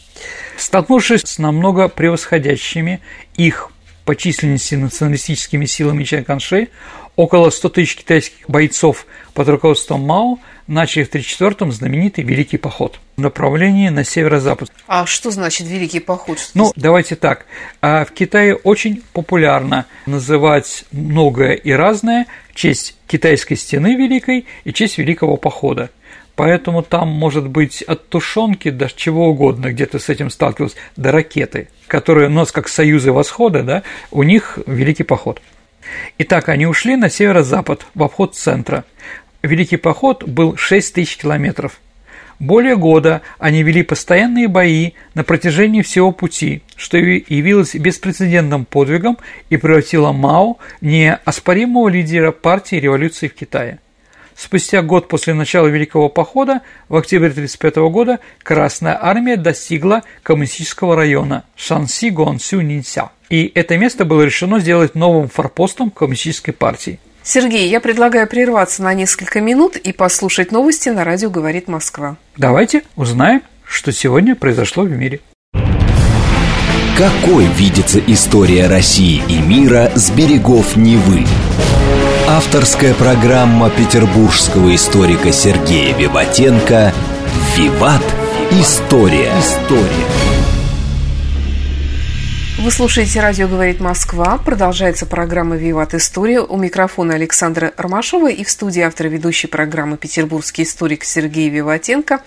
[0.56, 3.00] Столкнувшись с намного превосходящими
[3.36, 3.70] их
[4.04, 6.68] по численности националистическими силами Чайканши,
[7.16, 13.20] около 100 тысяч китайских бойцов под руководством Мао начали в 1934-м знаменитый Великий поход в
[13.20, 14.70] направлении на северо-запад.
[14.86, 16.38] А что значит Великий поход?
[16.38, 17.46] Что ну, давайте так.
[17.80, 24.72] А в Китае очень популярно называть многое и разное в честь китайской стены Великой и
[24.72, 25.90] честь Великого похода.
[26.34, 31.10] Поэтому там может быть от тушенки до чего угодно, где ты с этим сталкивался, до
[31.10, 35.40] ракеты, которые у нас как союзы восхода, да, у них великий поход.
[36.18, 38.84] Итак, они ушли на северо-запад, в обход центра.
[39.42, 41.80] Великий поход был 6 тысяч километров.
[42.38, 49.16] Более года они вели постоянные бои на протяжении всего пути, что явилось беспрецедентным подвигом
[49.48, 53.78] и превратило Мао в неоспоримого лидера партии революции в Китае.
[54.36, 61.44] Спустя год после начала Великого похода, в октябре 1935 года, Красная армия достигла коммунистического района
[61.56, 63.10] Шанси Гуансю Нинся.
[63.28, 66.98] И это место было решено сделать новым форпостом коммунистической партии.
[67.22, 72.16] Сергей, я предлагаю прерваться на несколько минут и послушать новости на радио «Говорит Москва».
[72.36, 75.20] Давайте узнаем, что сегодня произошло в мире.
[76.96, 81.26] Какой видится история России и мира с берегов Невы?
[82.28, 86.94] Авторская программа петербургского историка Сергея Виватенко
[87.56, 88.02] «Виват.
[88.52, 89.32] История».
[89.38, 90.35] История.
[92.66, 94.38] Вы слушаете «Радио говорит Москва».
[94.38, 96.40] Продолжается программа «Виват История».
[96.40, 102.22] У микрофона Александра Ромашова и в студии автор ведущей программы «Петербургский историк» Сергей Виватенко.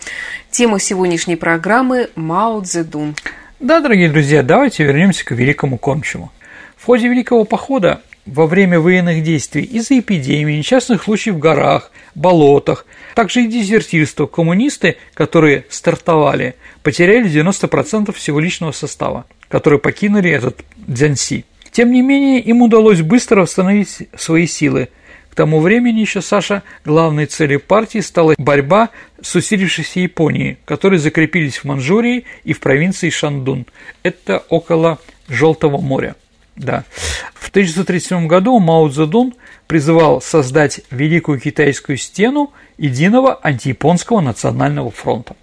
[0.50, 3.18] Тема сегодняшней программы– Мао Цзэдун.
[3.60, 6.32] Да, дорогие друзья, давайте вернемся к великому кормчему.
[6.78, 12.86] В ходе Великого похода во время военных действий из-за эпидемии, несчастных случаев в горах, болотах,
[13.16, 21.46] также и дезертирства коммунисты, которые стартовали, потеряли 90% всего личного состава, которые покинули этот Дзянси.
[21.72, 24.90] Тем не менее, им удалось быстро восстановить свои силы.
[25.30, 28.90] К тому времени еще Саша главной целью партии стала борьба
[29.22, 33.66] с усилившейся Японией, которые закрепились в Манчжурии и в провинции Шандун.
[34.04, 36.16] Это около Желтого моря.
[36.60, 36.84] Да.
[37.34, 39.34] В 1937 году Мао Цзэдун
[39.66, 45.36] призывал создать Великую Китайскую стену единого антияпонского национального фронта.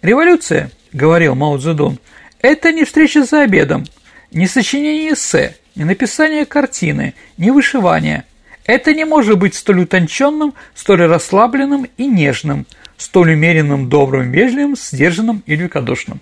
[0.00, 1.98] Революция, говорил Мао Цзэдун,
[2.40, 3.84] это не встреча за обедом,
[4.30, 8.24] не сочинение эссе, не написание картины, не вышивание.
[8.64, 12.66] Это не может быть столь утонченным, столь расслабленным и нежным,
[12.96, 16.20] столь умеренным, добрым, вежливым, сдержанным и великодушным.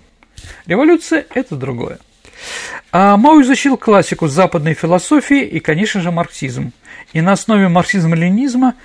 [0.65, 1.99] Революция– это другое.
[2.91, 6.71] А Мао изучил классику западной философии и, конечно же, марксизм.
[7.13, 8.75] И на основе марксизма-ленизма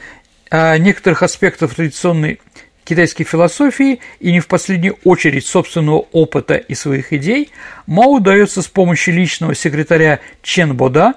[0.51, 2.41] а, некоторых аспектов традиционной
[2.85, 7.51] китайской философии и не в последнюю очередь собственного опыта и своих идей,
[7.87, 11.15] Мао удается с помощью личного секретаря Чен Бода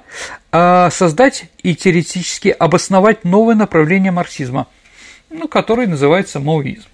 [0.51, 4.67] а, создать и теоретически обосновать новое направление марксизма,
[5.29, 6.87] ну, которое называется маоизм.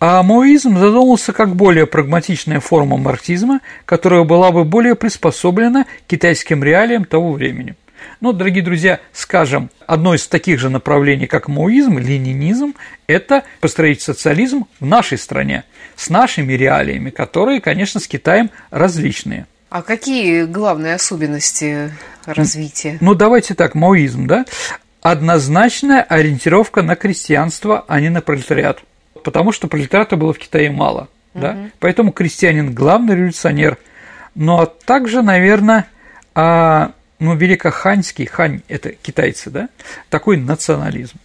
[0.00, 7.04] А маоизм задумался как более прагматичная форма марксизма, которая была бы более приспособлена китайским реалиям
[7.04, 7.74] того времени.
[8.20, 12.74] Ну, дорогие друзья, скажем, одно из таких же направлений, как маоизм, ленинизм,
[13.08, 15.64] это построить социализм в нашей стране,
[15.96, 19.46] с нашими реалиями, которые, конечно, с Китаем различные.
[19.68, 21.92] А какие главные особенности
[22.24, 22.98] развития?
[23.00, 24.44] Ну, давайте так, маоизм, да?
[25.02, 28.80] Однозначная ориентировка на крестьянство, а не на пролетариат
[29.28, 31.10] потому что пролетариата было в Китае мало.
[31.34, 31.42] Угу.
[31.42, 31.70] Да?
[31.80, 33.76] Поэтому крестьянин главный революционер.
[34.34, 35.86] Но также, наверное,
[36.34, 39.68] а, ну, великоханьский, хань– это китайцы, да,
[40.08, 41.18] такой национализм.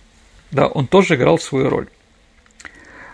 [0.51, 1.87] Да, он тоже играл свою роль.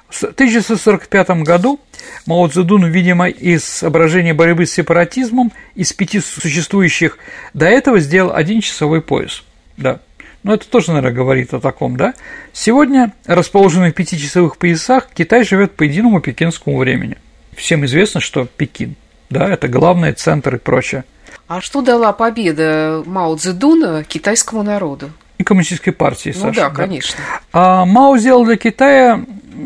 [0.07, 1.79] В 1945 году
[2.25, 7.19] Мао Цзэдун, видимо, из соображения борьбы с сепаратизмом из пяти существующих
[7.53, 9.43] до этого сделал один часовой пояс.
[9.77, 9.99] Да.
[10.43, 12.13] Но это тоже, наверное, говорит о таком, да?
[12.53, 17.17] Сегодня, расположенный в пятичасовых поясах, Китай живет по единому пекинскому времени.
[17.55, 18.95] Всем известно, что Пекин,
[19.29, 21.03] да, это главный центр и прочее.
[21.47, 25.11] А что дала победа Мао Цзэдуна китайскому народу?
[25.37, 26.61] И коммунистической партии, ну, Саша.
[26.61, 27.19] да, конечно.
[27.53, 29.23] А Мао сделал для Китая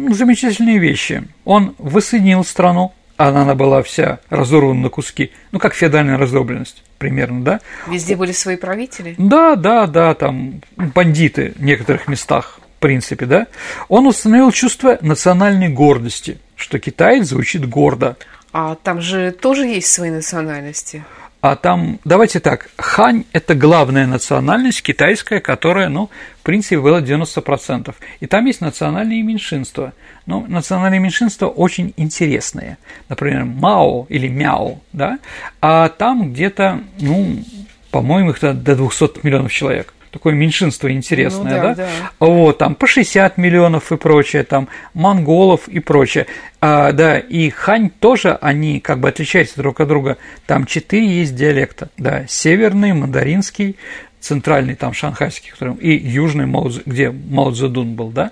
[0.09, 1.27] замечательные вещи.
[1.45, 2.93] Он воссоединил страну,
[3.27, 7.59] она была вся разорвана на куски, ну, как феодальная раздробленность примерно, да?
[7.87, 9.15] Везде были свои правители?
[9.17, 13.47] Да, да, да, там бандиты в некоторых местах, в принципе, да.
[13.89, 18.15] Он установил чувство национальной гордости, что китаец звучит гордо.
[18.53, 21.03] А там же тоже есть свои национальности?
[21.43, 27.93] А там, давайте так, хань– это главная национальность китайская, которая, ну, в принципе, была 90%.
[28.21, 29.91] И там есть национальные меньшинства.
[30.25, 32.77] Но национальные меньшинства очень интересные.
[33.09, 35.19] Например, Мао или Мяо, да?
[35.59, 37.43] А там где-то, ну,
[37.91, 41.75] по-моему, их до 200 миллионов человек такое меньшинство интересное, ну, да, да?
[41.75, 41.87] да?
[42.19, 46.27] Вот, там по 60 миллионов и прочее, там монголов и прочее.
[46.61, 50.17] А, да, и хань тоже, они как бы отличаются друг от друга.
[50.45, 53.75] Там четыре есть диалекта, да, северный, мандаринский,
[54.21, 58.31] центральный там шанхайский, который, и южный, Мао, где Мао Цзэдун был, да,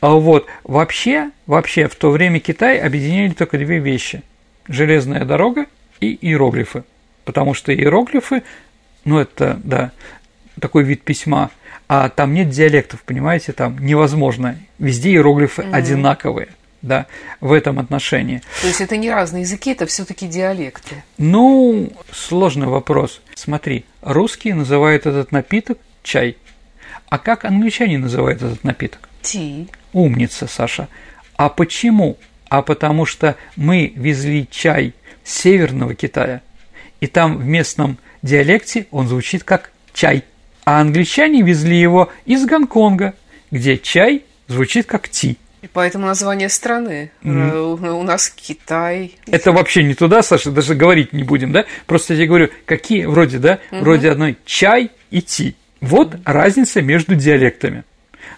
[0.00, 4.22] а вот, вообще, вообще в то время Китай объединяли только две вещи–
[4.68, 5.66] железная дорога
[6.00, 6.82] и иероглифы,
[7.24, 8.42] потому что иероглифы,
[9.04, 9.92] ну это, да,
[10.60, 11.50] такой вид письма,
[11.88, 14.58] а там нет диалектов, понимаете, там невозможно.
[14.78, 15.74] Везде иероглифы mm-hmm.
[15.74, 16.48] одинаковые
[16.82, 17.06] да,
[17.40, 18.42] в этом отношении.
[18.60, 21.02] То есть это не разные языки, это все-таки диалекты?
[21.16, 23.20] Ну, сложный вопрос.
[23.34, 26.36] Смотри, русские называют этот напиток чай.
[27.08, 29.08] А как англичане называют этот напиток?
[29.22, 29.68] Ти.
[29.92, 30.88] Умница, Саша.
[31.36, 32.18] А почему?
[32.48, 34.94] А потому что мы везли чай
[35.24, 36.42] с северного Китая,
[37.00, 40.24] и там в местном диалекте он звучит как чай
[40.68, 43.14] а англичане везли его из Гонконга,
[43.50, 45.38] где чай звучит как ти.
[45.62, 47.10] И поэтому название страны.
[47.22, 47.90] Mm.
[47.92, 49.14] У нас Китай.
[49.26, 51.64] Это вообще не туда, Саша, даже говорить не будем, да?
[51.86, 53.80] Просто я тебе говорю, какие вроде, да, угу.
[53.80, 55.56] вроде одной чай и ти.
[55.80, 56.22] Вот угу.
[56.26, 57.84] разница между диалектами.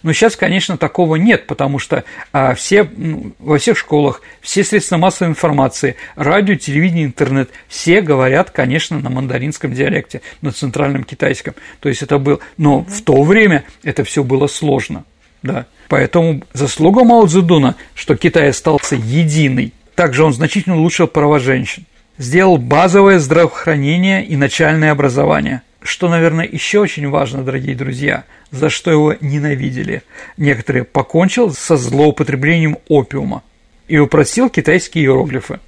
[0.02, 4.96] Но сейчас, конечно, такого нет, потому что а, все, ну, во всех школах, все средства
[4.96, 11.54] массовой информации, радио, телевидение, интернет, все говорят, конечно, на мандаринском диалекте, на центральном китайском.
[11.80, 12.90] То есть это было, но угу.
[12.90, 15.04] в то время это все было сложно,
[15.42, 15.66] да.
[15.88, 19.74] Поэтому заслуга Мао Цзэдуна, что Китай остался единый.
[19.96, 21.84] Также он значительно улучшил права женщин,
[22.16, 28.90] сделал базовое здравоохранение и начальное образование– что, наверное, еще очень важно, дорогие друзья, за что
[28.90, 30.02] его ненавидели.
[30.36, 33.42] Некоторые покончил со злоупотреблением опиума
[33.88, 35.60] и упростил китайские иероглифы.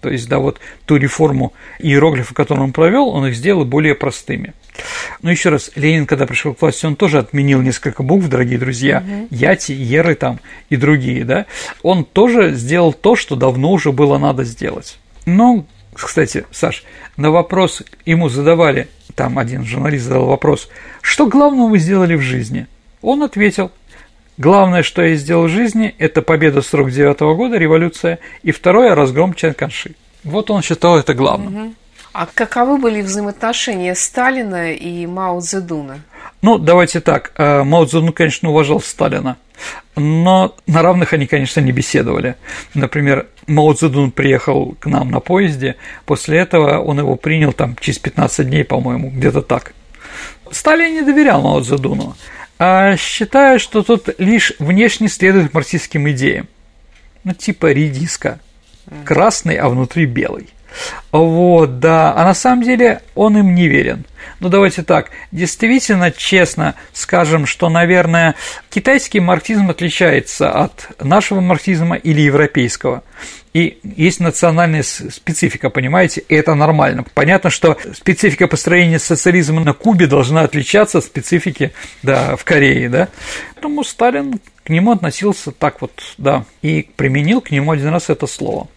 [0.00, 4.54] То есть, да, вот ту реформу иероглифов, которую он провел, он их сделал более простыми.
[5.22, 9.02] Но еще раз, Ленин, когда пришел к власти, он тоже отменил несколько букв, дорогие друзья,
[9.04, 9.26] угу.
[9.30, 10.38] Яти, Еры там
[10.70, 11.46] и другие, да.
[11.82, 14.98] Он тоже сделал то, что давно уже было надо сделать.
[15.26, 15.66] Но,
[16.06, 16.84] кстати, Саш,
[17.16, 20.68] на вопрос ему задавали, там один журналист задал вопрос,
[21.02, 22.66] что главного вы сделали в жизни?
[23.02, 23.70] Он ответил,
[24.36, 29.94] главное, что я сделал в жизни, это победа 49 года, революция, и второе– разгром Чанканши.
[30.24, 31.74] Вот он считал это главным.
[32.12, 36.00] А каковы были взаимоотношения Сталина и Мао Цзэдуна?
[36.40, 37.32] Ну, давайте так.
[37.36, 39.36] Э, Мао Цзэдун, конечно, уважал Сталина,
[39.96, 42.36] но на равных они, конечно, не беседовали.
[42.74, 47.98] Например, Мао Цзэдун приехал к нам на поезде, после этого он его принял там через
[47.98, 49.72] 15 дней, по-моему, где-то так.
[50.50, 52.16] Сталин не доверял Мао Цзэдуну,
[52.58, 56.48] а считая, что тот лишь внешне следует марксистским идеям.
[57.24, 58.40] Ну, типа редиска.
[59.04, 60.48] Красный, а внутри белый.
[61.12, 62.14] Вот, да.
[62.14, 64.04] А на самом деле он им не верен.
[64.40, 68.34] Ну, давайте так, действительно, честно скажем, что, наверное,
[68.70, 73.02] китайский марксизм отличается от нашего марксизма или европейского.
[73.54, 77.04] И есть национальная специфика, понимаете, и это нормально.
[77.14, 83.08] Понятно, что специфика построения социализма на Кубе должна отличаться от специфики да, в Корее, да.
[83.54, 88.26] Поэтому Сталин к нему относился так вот, да, и применил к нему один раз это
[88.26, 88.68] слово.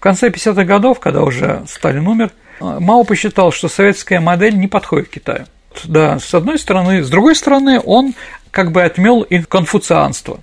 [0.00, 5.10] В конце 50-х годов, когда уже Сталин умер, Мао посчитал, что советская модель не подходит
[5.10, 5.44] Китаю.
[5.84, 7.02] Да, с одной стороны.
[7.02, 8.14] С другой стороны, он
[8.50, 10.40] как бы отмел и конфуцианство.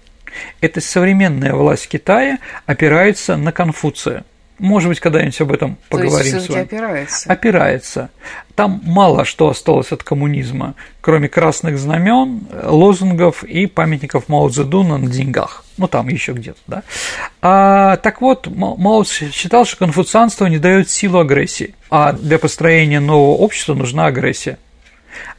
[0.61, 4.25] Эта современная власть Китая опирается на Конфуция–
[4.59, 6.61] может быть, когда-нибудь об этом поговорим То есть, с вами.
[6.61, 7.31] опирается.
[7.31, 8.09] Опирается.
[8.55, 15.09] Там мало что осталось от коммунизма, кроме красных знамен, лозунгов и памятников Мао Цзэдуна на
[15.09, 15.63] деньгах.
[15.77, 16.83] Ну, там еще где-то, да.
[17.41, 23.37] А, так вот, Мао считал, что конфуцианство не дает силу агрессии, а для построения нового
[23.37, 24.57] общества нужна агрессия.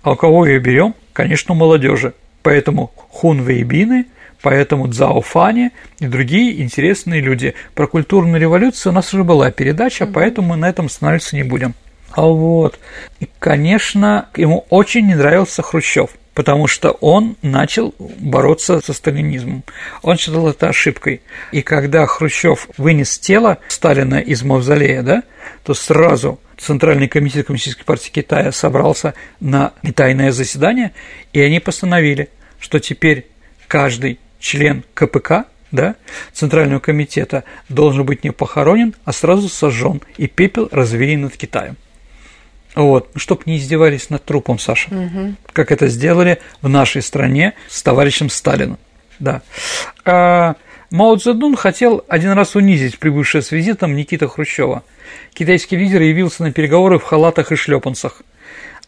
[0.02, 0.94] А у кого ее берем?
[1.12, 2.14] Конечно, у молодежи.
[2.42, 4.06] Поэтому хунвейбины–
[4.42, 7.54] Поэтому Цао Фани и другие интересные люди.
[7.74, 10.12] Про культурную революцию у нас уже была передача, mm-hmm.
[10.12, 11.74] поэтому мы на этом останавливаться не будем.
[12.12, 12.78] А вот,
[13.20, 19.62] и, конечно, ему очень не нравился Хрущев, потому что он начал бороться со сталинизмом.
[20.02, 21.20] Он считал это ошибкой.
[21.52, 25.22] И когда Хрущев вынес тело Сталина из мавзолея, да,
[25.64, 30.92] то сразу Центральный комитет Коммунистической партии Китая собрался на тайное заседание,
[31.32, 33.26] и они постановили, что теперь
[33.68, 35.96] каждый член КПК, да,
[36.32, 41.76] Центрального комитета, должен быть не похоронен, а сразу сожжен и пепел развеян над Китаем.
[42.74, 45.34] Вот, чтобы не издевались над трупом, Саша, угу.
[45.52, 48.78] как это сделали в нашей стране с товарищем Сталином.
[49.18, 49.42] Да.
[50.04, 50.54] А
[50.90, 54.84] Мао Цзэдун хотел один раз унизить прибывшее с визитом Никита Хрущева.
[55.34, 58.22] Китайский лидер явился на переговоры в халатах и шлепанцах–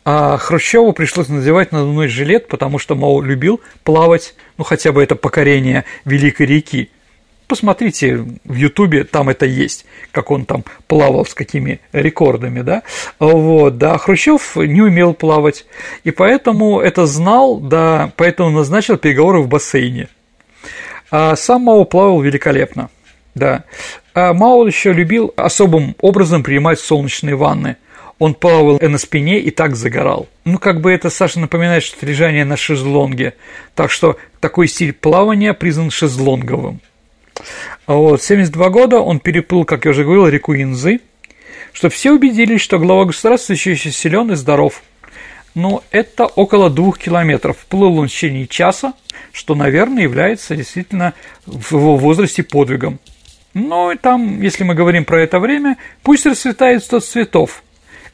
[0.05, 5.15] а Хрущеву пришлось надевать надувной жилет, потому что Мао любил плавать, ну хотя бы это
[5.15, 6.91] покорение Великой реки.
[7.47, 12.83] Посмотрите в Ютубе, там это есть, как он там плавал с какими рекордами, да.
[13.19, 15.67] Вот, да, Хрущев не умел плавать,
[16.05, 20.09] и поэтому это знал, да, поэтому назначил переговоры в бассейне.
[21.11, 22.89] А сам Мао плавал великолепно,
[23.35, 23.65] да.
[24.15, 27.77] А Мао еще любил особым образом принимать солнечные ванны–
[28.20, 30.28] он плавал на спине и так загорал.
[30.44, 33.33] Ну, как бы это, Саша, напоминает, что лежание на шезлонге.
[33.74, 36.80] Так что такой стиль плавания признан шезлонговым.
[37.87, 41.00] Вот, в 72 года он переплыл, как я уже говорил, реку Инзы,
[41.72, 44.83] что все убедились, что глава государства еще, еще силен и здоров.
[45.54, 47.56] Но это около двух километров.
[47.70, 48.92] Плыл он в течение часа,
[49.33, 51.14] что, наверное, является действительно
[51.46, 52.98] в его возрасте подвигом.
[53.54, 57.62] Ну и там, если мы говорим про это время, пусть расцветает сто цветов–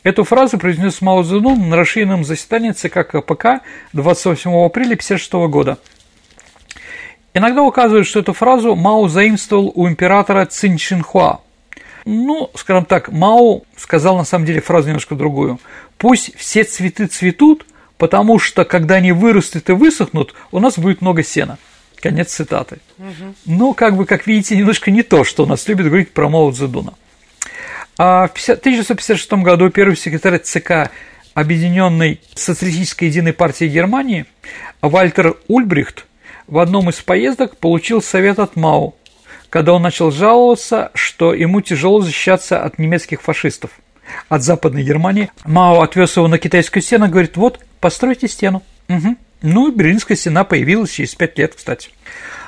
[0.06, 5.78] Эту фразу произнес Мао Цзэдун на расширенном заседании ЦК КПК 28 апреля 1956 года.
[7.34, 11.40] Иногда указывают, что эту фразу Мао заимствовал у императора Цинь Шинхуа.
[12.04, 15.58] Ну, скажем так, Мао сказал на самом деле фразу немножко другую.
[15.98, 17.66] «Пусть все цветы цветут,
[17.98, 21.58] потому что, когда они вырастут и высохнут, у нас будет много сена».
[22.00, 22.78] Конец цитаты.
[22.98, 23.34] Угу.
[23.46, 26.52] Ну, как бы, как видите, немножко не то, что у нас любят говорить про Мао
[26.52, 26.94] Цзэдуна.
[27.98, 30.90] А в 1956 году первый секретарь ЦК
[31.34, 34.26] Объединенной Социалистической Единой партии Германии
[34.80, 36.06] Вальтер Ульбрихт
[36.46, 38.94] в одном из поездок получил совет от Мау,
[39.50, 43.70] когда он начал жаловаться, что ему тяжело защищаться от немецких фашистов,
[44.28, 45.30] от Западной Германии.
[45.44, 48.62] Мао отвез его на китайскую стену и говорит, вот, постройте стену.
[48.88, 49.16] Угу.
[49.42, 51.90] Ну, Берлинская стена появилась через пять лет, кстати.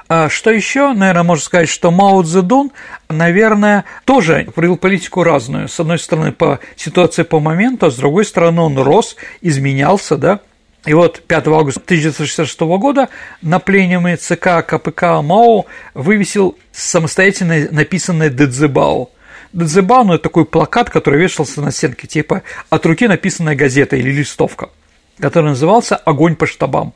[0.08, 2.72] А что еще, наверное, можно сказать, что Мао Цзэдун,
[3.10, 5.68] наверное, тоже провел политику разную.
[5.68, 10.40] С одной стороны, по ситуации по моменту, а с другой стороны, он рос, изменялся, да,
[10.86, 13.10] и вот 5 августа 1966 года
[13.42, 19.10] на пленуме ЦК КПК МАО вывесил самостоятельно написанное Дэцзебао.
[19.52, 24.10] Дадзебао, ну, это такой плакат, который вешался на стенке, типа от руки написанная газета или
[24.10, 24.70] листовка,
[25.18, 26.94] который назывался «Огонь по штабам».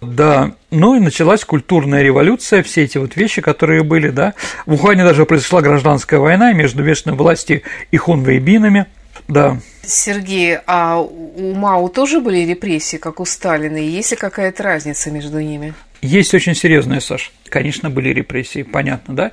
[0.00, 4.34] Да, ну и началась культурная революция, все эти вот вещи, которые были, да.
[4.64, 8.86] В Ухане даже произошла гражданская война между вечной властью и хунвейбинами,
[9.28, 9.58] да.
[9.82, 15.10] Сергей, а у Мао тоже были репрессии, как у Сталина, и есть ли какая-то разница
[15.10, 15.74] между ними?
[16.00, 17.30] Есть очень серьезная, Саш.
[17.48, 19.32] Конечно, были репрессии, понятно, да?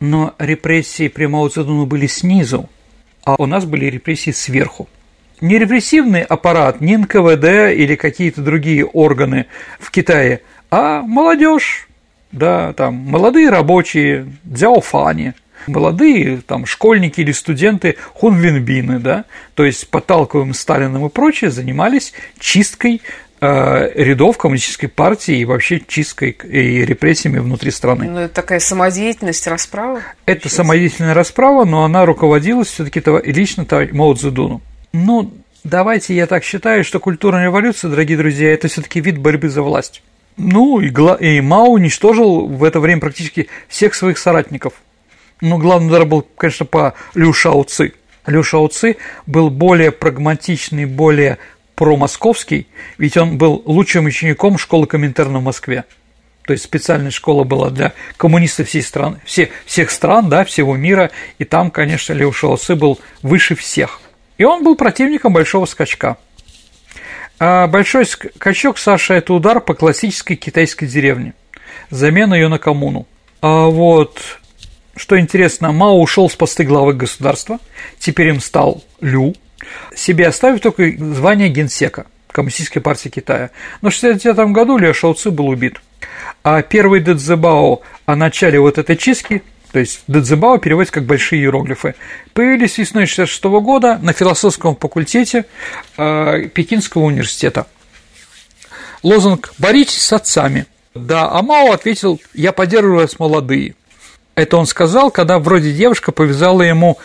[0.00, 2.68] Но репрессии при Мао Цзэдуну были снизу,
[3.24, 4.88] а у нас были репрессии сверху
[5.40, 9.46] не репрессивный аппарат, не НКВД или какие-то другие органы
[9.78, 11.88] в Китае, а молодежь,
[12.32, 15.34] да, там молодые рабочие, дзяофани,
[15.66, 19.24] молодые там школьники или студенты хунвинбины, да,
[19.54, 23.02] то есть подталкиваем Сталином и прочее, занимались чисткой
[23.40, 28.10] э, рядов коммунистической партии и вообще чисткой и репрессиями внутри страны.
[28.10, 30.02] Ну, это такая самодеятельность, расправа?
[30.26, 34.60] Это самодеятельная расправа, но она руководилась все-таки лично Мао Цзэдуну.
[34.92, 35.32] Ну,
[35.64, 40.02] давайте я так считаю, что культурная революция, дорогие друзья, это все-таки вид борьбы за власть.
[40.36, 41.16] Ну, и, Гла...
[41.16, 44.74] и Мао уничтожил в это время практически всех своих соратников.
[45.40, 47.92] Ну, главный удар был, конечно, по Лю Шао Ци.
[48.26, 51.38] Лю Шао Ци был более прагматичный, более
[51.74, 52.66] промосковский,
[52.96, 55.84] ведь он был лучшим учеником школы Коминтерна в Москве.
[56.44, 61.10] То есть специальная школа была для коммунистов всей страны, все, всех стран, да, всего мира,
[61.38, 64.00] и там, конечно, Лео Шао был выше всех–
[64.38, 66.16] и он был противником большого скачка.
[67.40, 71.34] А большой скачок, Саша, это удар по классической китайской деревне.
[71.90, 73.06] Замена ее на коммуну.
[73.40, 74.20] А вот,
[74.96, 77.60] что интересно, Мао ушел с посты главы государства,
[77.98, 79.34] теперь им стал Лю,
[79.94, 83.50] себе оставив только звание генсека Коммунистической партии Китая.
[83.80, 85.80] Но в 1969 году Лю Шаоци был убит.
[86.44, 91.94] А первый Дэцзебао о начале вот этой чистки то есть Дадзебао переводится как «большие иероглифы»,
[92.32, 95.44] появились весной 1966 года на философском факультете
[95.96, 97.66] э, Пекинского университета.
[99.02, 100.66] Лозунг «Боритесь с отцами».
[100.94, 103.74] Да, а Мао ответил «Я поддерживаю вас, молодые».
[104.34, 106.98] Это он сказал, когда вроде девушка повязала ему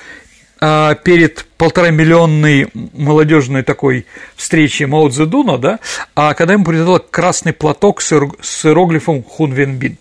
[0.62, 4.06] э, перед полтора миллионной молодежной такой
[4.36, 5.80] встречи Мао Цзэдуна, да,
[6.16, 9.98] а когда ему привязала красный платок с иероглифом Хун Венбин.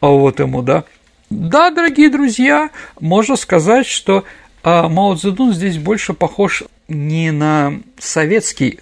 [0.00, 0.84] А вот ему, да,
[1.30, 2.70] да, дорогие друзья,
[3.00, 4.24] можно сказать, что
[4.62, 8.80] а, Мао Цзэдун здесь больше похож не на советский,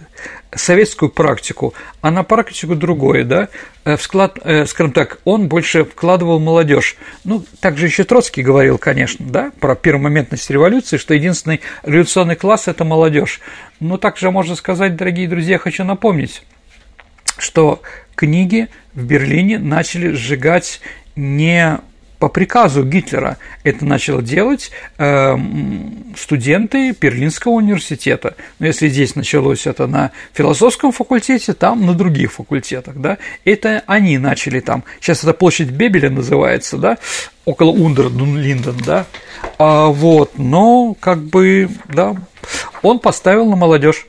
[0.55, 3.49] советскую практику, а на практику другое, да,
[3.85, 6.97] э, Всклад, э, скажем так, он больше вкладывал молодежь.
[7.25, 12.85] Ну, также еще Троцкий говорил, конечно, да, про первомоментность революции, что единственный революционный класс– это
[12.85, 13.41] молодежь.
[13.81, 16.45] Но также можно сказать, дорогие друзья, хочу напомнить,
[17.39, 17.83] что
[18.15, 20.81] книги в Берлине начали сжигать
[21.17, 21.81] не
[22.19, 25.37] по приказу Гитлера это начало делать э,
[26.17, 28.37] студенты Берлинского университета.
[28.59, 34.19] Но если здесь началось это на философском факультете, там на других факультетах, да, это они
[34.19, 34.85] начали там.
[35.01, 36.99] Сейчас это площадь Бебеля называется, да,
[37.45, 39.07] около Ундердун-Линден, да,
[39.59, 42.17] а вот, но как бы, да,
[42.83, 44.07] он поставил на молодежь.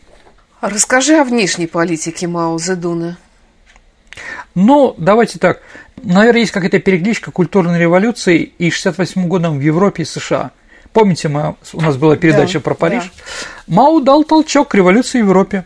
[0.62, 3.18] Расскажи о внешней политике Мао Зедуна.
[4.55, 5.61] Ну, давайте так.
[6.03, 10.51] Наверное, есть какая-то перекличка культурной революции и 68 годом в Европе и США.
[10.93, 13.03] Помните, мы, у нас была передача да, про Париж?
[13.03, 13.76] Да.
[13.76, 15.65] Мао дал толчок к революции в Европе.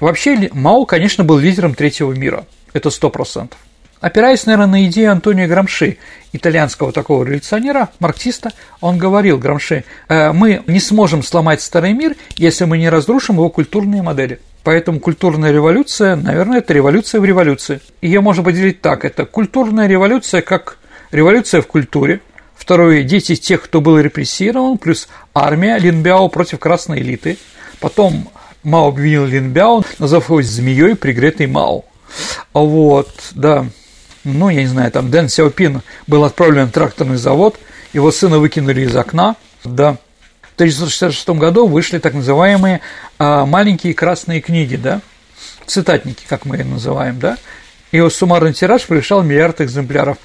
[0.00, 2.46] Вообще, Мао, конечно, был лидером третьего мира.
[2.72, 3.58] Это сто процентов.
[4.00, 5.96] Опираясь, наверное, на идею Антонио Грамши,
[6.32, 8.52] итальянского такого революционера, марксиста,
[8.82, 13.48] он говорил, Грамши, «Э, мы не сможем сломать старый мир, если мы не разрушим его
[13.48, 14.40] культурные модели.
[14.64, 17.80] Поэтому культурная революция, наверное, это революция в революции.
[18.00, 19.04] Ее можно поделить так.
[19.04, 20.78] Это культурная революция как
[21.12, 22.20] революция в культуре.
[22.56, 27.36] Второе– дети тех, кто был репрессирован, плюс армия Линбяо против красной элиты.
[27.78, 28.30] Потом
[28.62, 31.84] Мао обвинил Линбяо, назвав его змеей, пригретой Мао.
[32.54, 33.66] Вот, да.
[34.24, 37.58] Ну, я не знаю, там Дэн Сяопин был отправлен в тракторный завод,
[37.92, 39.98] его сына выкинули из окна, да.
[40.54, 42.80] В 1966 году вышли так называемые
[43.18, 45.00] а, маленькие красные книги, да,
[45.66, 47.38] цитатники, как мы их называем, да,
[47.90, 50.16] его суммарный тираж превышал миллиард экземпляров.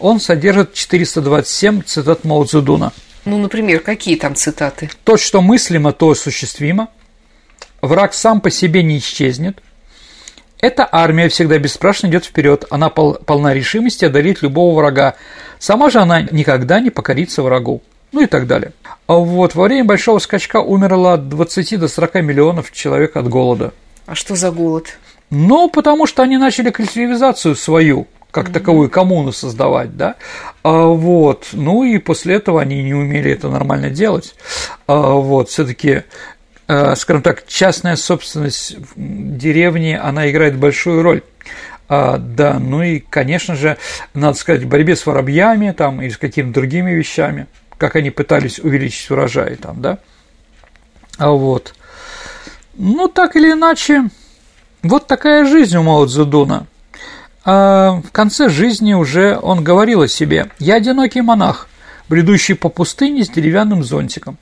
[0.00, 2.92] Он содержит 427 цитат Мао Цзэдуна.
[3.26, 4.90] Ну, например, какие там цитаты?
[5.04, 6.88] То, что мыслимо, то осуществимо.
[7.80, 9.62] Враг сам по себе не исчезнет.
[10.60, 15.14] Эта армия всегда бесстрашно идет вперед, она пол полна решимости одолеть любого врага.
[15.60, 18.72] Сама же она никогда не покорится врагу ну и так далее.
[19.06, 23.72] А вот во время большого скачка умерло от 20 до 40 миллионов человек от голода.
[24.06, 24.98] А что за голод?
[25.30, 30.14] Ну, потому что они начали коллективизацию свою, как таковую коммуну создавать, да,
[30.62, 34.36] а, вот, ну и после этого они не умели это нормально делать,
[34.86, 36.04] а, вот, все-таки
[36.68, 41.22] а, скажем так, частная собственность деревни, она играет большую роль.
[41.88, 43.76] А, да, ну и, конечно же,
[44.14, 47.46] надо сказать, в борьбе с воробьями там и с какими-то другими вещами,
[47.78, 49.98] как они пытались увеличить урожай там, да.
[51.18, 51.74] А вот.
[52.74, 54.10] Ну, так или иначе,
[54.82, 56.66] вот такая жизнь у Мао Цзэдуна.
[57.44, 61.68] А в конце жизни уже он говорил о себе «Я одинокий монах,
[62.08, 64.36] бредущий по пустыне с деревянным зонтиком».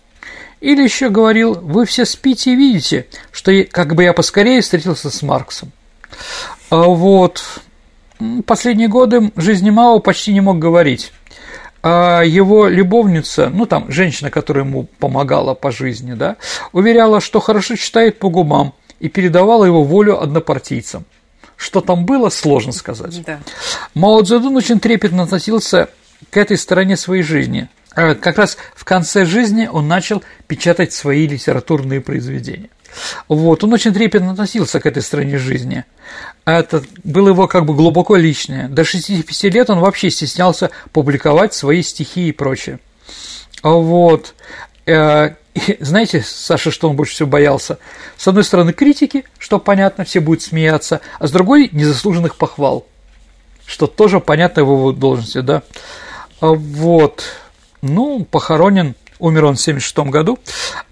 [0.60, 5.22] Или еще говорил «Вы все спите и видите, что как бы я поскорее встретился с
[5.22, 5.70] Марксом».
[6.70, 7.42] А вот
[8.46, 11.12] последние годы жизни Мао почти не мог говорить.
[11.86, 16.38] А его любовница, ну там женщина, которая ему помогала по жизни, да,
[16.72, 21.04] уверяла, что хорошо читает по губам и передавала его волю однопартийцам.
[21.56, 23.22] Что там было, сложно сказать.
[23.26, 23.38] Да.
[23.92, 25.90] Мао Цзэдун очень трепетно относился
[26.30, 27.68] к этой стороне своей жизни.
[27.94, 32.70] А как раз в конце жизни он начал печатать свои литературные произведения.
[33.28, 35.84] Вот, он очень трепетно относился к этой стороне жизни.
[36.44, 38.68] Это было его как бы глубоко личное.
[38.68, 42.78] До 65 лет он вообще стеснялся публиковать свои стихи и прочее.
[43.62, 44.34] Вот.
[44.86, 47.78] Э, и знаете, Саша, что он больше всего боялся?
[48.16, 52.86] С одной стороны, критики, что понятно, все будут смеяться, а с другой– незаслуженных похвал,
[53.64, 55.62] что тоже понятно в его должности, да.
[56.40, 57.24] Вот.
[57.82, 60.38] Ну, похоронен Умер он в 1976 году,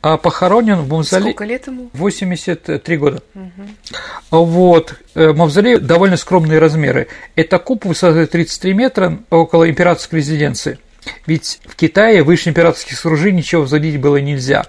[0.00, 1.30] а похоронен в мавзолее...
[1.30, 1.90] Сколько лет ему?
[1.92, 3.22] 83 года.
[3.34, 4.44] Угу.
[4.44, 4.94] Вот.
[5.14, 7.08] Э, мавзолей довольно скромные размеры.
[7.36, 10.78] Это куб высотой 33 метра около императорской резиденции.
[11.26, 14.64] Ведь в Китае выше императорских сооружений ничего возводить было нельзя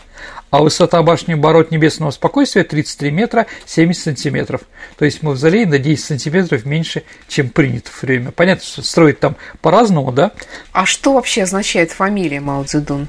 [0.53, 4.61] а высота башни Бород Небесного Спокойствия 33 метра 70 сантиметров.
[4.99, 8.29] То есть мавзолей на 10 сантиметров меньше, чем принято в время.
[8.29, 10.31] Понятно, что строить там по-разному, да?
[10.71, 13.07] А что вообще означает фамилия Мао Цзэдун?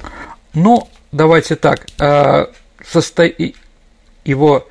[0.55, 2.47] Ну, давайте так, э,
[2.83, 3.29] состо...
[4.23, 4.67] его,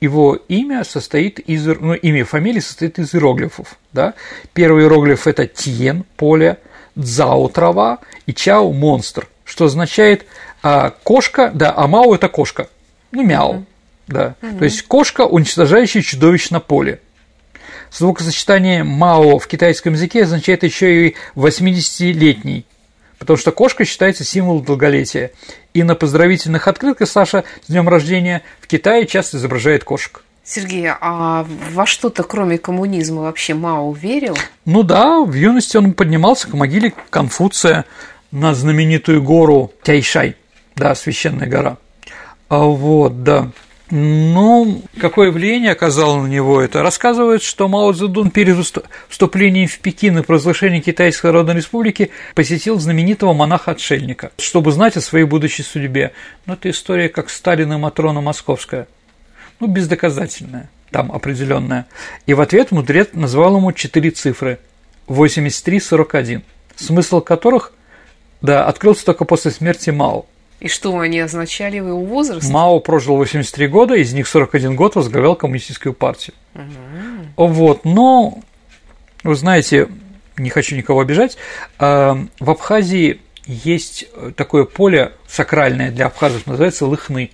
[0.00, 4.14] его имя состоит из, ну, имя и фамилия состоит из иероглифов, да.
[4.54, 6.58] Первый иероглиф– это Тиен, поле,
[6.96, 10.24] Цзао– трава, и Чао– монстр, что означает
[10.62, 12.68] а, кошка, да, а Мао– это кошка,
[13.10, 13.64] ну, мяу, mm-hmm.
[14.06, 14.34] да.
[14.40, 14.58] Mm-hmm.
[14.58, 17.00] То есть кошка, уничтожающая чудовищ на поле.
[17.90, 22.66] Звукосочетание Мао в китайском языке означает еще и 80-летний
[23.18, 25.32] потому что кошка считается символом долголетия.
[25.74, 30.22] И на поздравительных открытках Саша с днем рождения в Китае часто изображает кошек.
[30.44, 34.36] Сергей, а во что-то кроме коммунизма вообще Мао верил?
[34.64, 37.84] Ну да, в юности он поднимался к могиле Конфуция
[38.30, 40.36] на знаменитую гору Тяйшай,
[40.74, 41.76] да, священная гора.
[42.48, 43.50] А вот, да.
[43.90, 46.82] Ну, какое влияние оказало на него это?
[46.82, 48.56] Рассказывают, что Мао Цзэдун перед
[49.08, 55.24] вступлением в Пекин и провозглашением Китайской Народной Республики посетил знаменитого монаха-отшельника, чтобы знать о своей
[55.24, 56.12] будущей судьбе.
[56.44, 58.88] Ну, это история как Сталина и Матрона Московская.
[59.58, 61.86] Ну, бездоказательная, там определенная.
[62.26, 64.58] И в ответ мудрец назвал ему четыре цифры–
[65.06, 66.42] 83-41,
[66.76, 67.72] смысл которых,
[68.42, 70.26] да, открылся только после смерти Мао–
[70.60, 72.52] и что они означали его возрасте?
[72.52, 76.34] Мао прожил 83 года, из них 41 год возглавлял коммунистическую партию.
[76.54, 77.46] Угу.
[77.46, 78.40] Вот, но,
[79.22, 79.88] вы знаете,
[80.36, 81.36] не хочу никого обижать,
[81.78, 84.06] а, в Абхазии есть
[84.36, 87.30] такое поле сакральное для абхазов, называется Лыхны.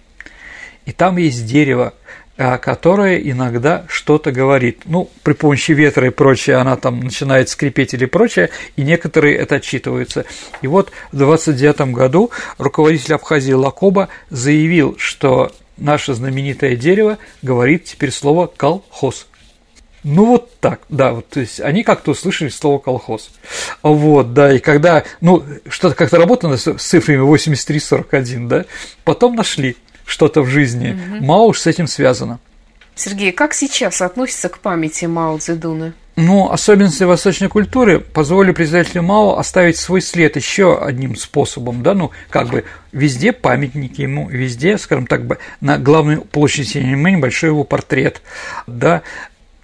[0.85, 1.95] И там есть дерево,
[2.37, 4.83] которая иногда что-то говорит.
[4.87, 9.57] Ну, при помощи ветра и прочее она там начинает скрипеть или прочее, и некоторые это
[9.57, 10.25] отчитываются.
[10.63, 18.11] И вот в 29 году руководитель Абхазии Лакоба заявил, что наше знаменитое дерево говорит теперь
[18.11, 19.27] слово «колхоз».
[20.05, 23.31] Ну вот так, да, вот, то есть они как-то услышали слово колхоз.
[23.83, 28.65] Вот, да, и когда, ну, что-то как-то работало с цифрами 83-41, да,
[29.05, 30.93] потом нашли, что-то в жизни.
[30.93, 31.25] Угу.
[31.25, 32.39] Мао уж с этим связано.
[32.95, 35.95] Сергей, как сейчас относится к памяти Мао Цзэдуна?
[36.17, 42.13] Ну, особенности восточной культуры позволили представителю Мао оставить свой след еще одним способом, да, ну,
[42.31, 45.23] как бы везде памятники ему, везде, скажем так,
[45.61, 48.23] на главной площади Синьмэнь большой его портрет,
[48.69, 49.03] да.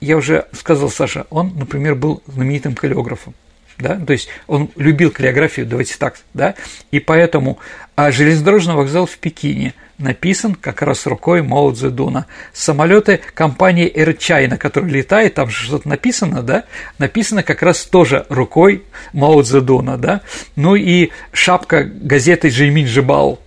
[0.01, 3.35] Я уже сказал, Саша, он, например, был знаменитым каллиографом
[3.81, 6.55] да, то есть он любил каллиграфию, давайте так, да,
[6.91, 7.59] и поэтому
[7.97, 12.27] а железнодорожный вокзал в Пекине написан как раз рукой Мао Цзэдуна.
[12.53, 16.65] Самолеты компании Air China, который летает, там же что-то написано, да,
[16.99, 18.83] написано как раз тоже рукой
[19.13, 20.23] Мао Цзэдуна, да,
[20.57, 23.39] ну и шапка газеты Джеймин Жибао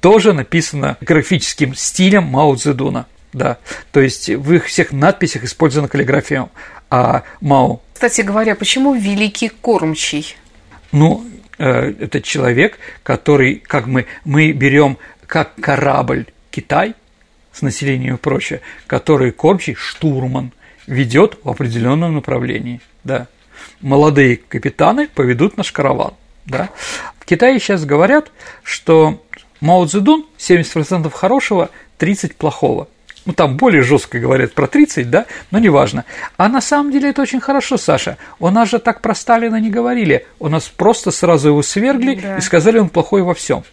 [0.00, 3.06] тоже написана графическим стилем Мао Цзэдуна.
[3.32, 3.56] да.
[3.90, 6.48] То есть в их всех надписях использована каллиграфия
[6.90, 7.80] а, Мао.
[7.94, 10.36] Кстати говоря, почему великий кормчий?
[10.92, 11.24] Ну,
[11.58, 16.94] э, это человек, который, как мы, мы берем как корабль Китай
[17.52, 20.52] с населением и прочее, который кормчий штурман
[20.86, 23.28] ведет в определенном направлении, да.
[23.80, 26.14] Молодые капитаны поведут наш караван,
[26.46, 26.70] да.
[27.18, 28.30] В Китае сейчас говорят,
[28.62, 29.22] что
[29.60, 32.88] Мао Цзэдун 70% хорошего, 30% плохого.
[33.24, 36.04] Ну, там более жестко говорят про 30, да, но неважно.
[36.36, 38.18] А на самом деле это очень хорошо, Саша.
[38.38, 40.26] У нас же так про Сталина не говорили.
[40.38, 42.36] У нас просто сразу его свергли да.
[42.36, 43.64] и сказали, он плохой во всем.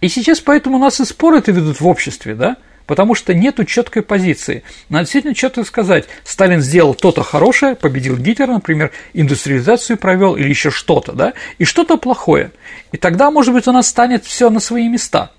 [0.00, 2.56] И сейчас поэтому у нас и споры это ведут в обществе, да,
[2.86, 4.62] потому что нету четкой позиции.
[4.88, 10.70] Надо действительно четко сказать, Сталин сделал то-то хорошее, победил Гитлера, например, индустриализацию провел или еще
[10.70, 12.50] что-то, да, и что-то плохое.
[12.90, 15.32] И тогда, может быть, у нас станет все на свои места.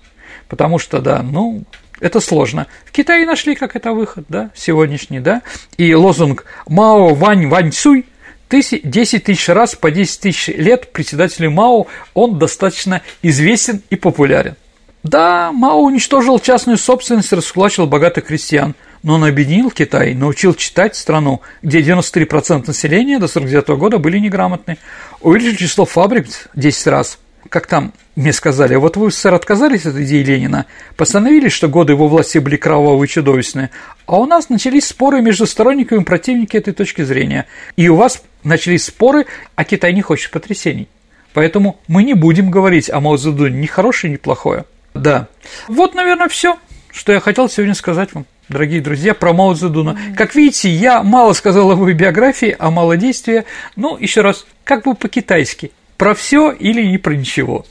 [0.48, 1.64] Потому что, да, ну,
[2.00, 2.66] это сложно.
[2.84, 5.42] В Китае нашли, как это выход, да, сегодняшний, да,
[5.76, 8.06] и лозунг «Мао Вань Вань Суй»
[8.50, 14.56] 10 тысяч раз по 10 тысяч лет председателю Мао он достаточно известен и популярен.
[15.02, 21.42] Да, Мао уничтожил частную собственность, раскулачил богатых крестьян, но он объединил Китай, научил читать страну,
[21.62, 24.78] где 93% населения до 49 года были неграмотны,
[25.20, 27.18] увеличил число фабрик 10 раз,
[27.54, 32.08] как там мне сказали, вот вы, сэр, отказались от идеи Ленина, постановили, что годы его
[32.08, 33.70] власти были кровавые и чудовищные,
[34.06, 37.46] а у нас начались споры между сторонниками и противниками этой точки зрения,
[37.76, 40.88] и у вас начались споры, а Китай не хочет потрясений.
[41.32, 44.64] Поэтому мы не будем говорить о Мао Цзэдуне ни хорошее, ни плохое.
[44.92, 45.28] Да.
[45.68, 46.58] Вот, наверное, все,
[46.90, 49.96] что я хотел сегодня сказать вам, дорогие друзья, про Мао Цзэдуна.
[50.16, 53.44] Как видите, я мало сказал о его биографии, а мало действия.
[53.76, 55.70] Ну, еще раз, как бы по-китайски.
[55.96, 57.64] Про все или не про ничего.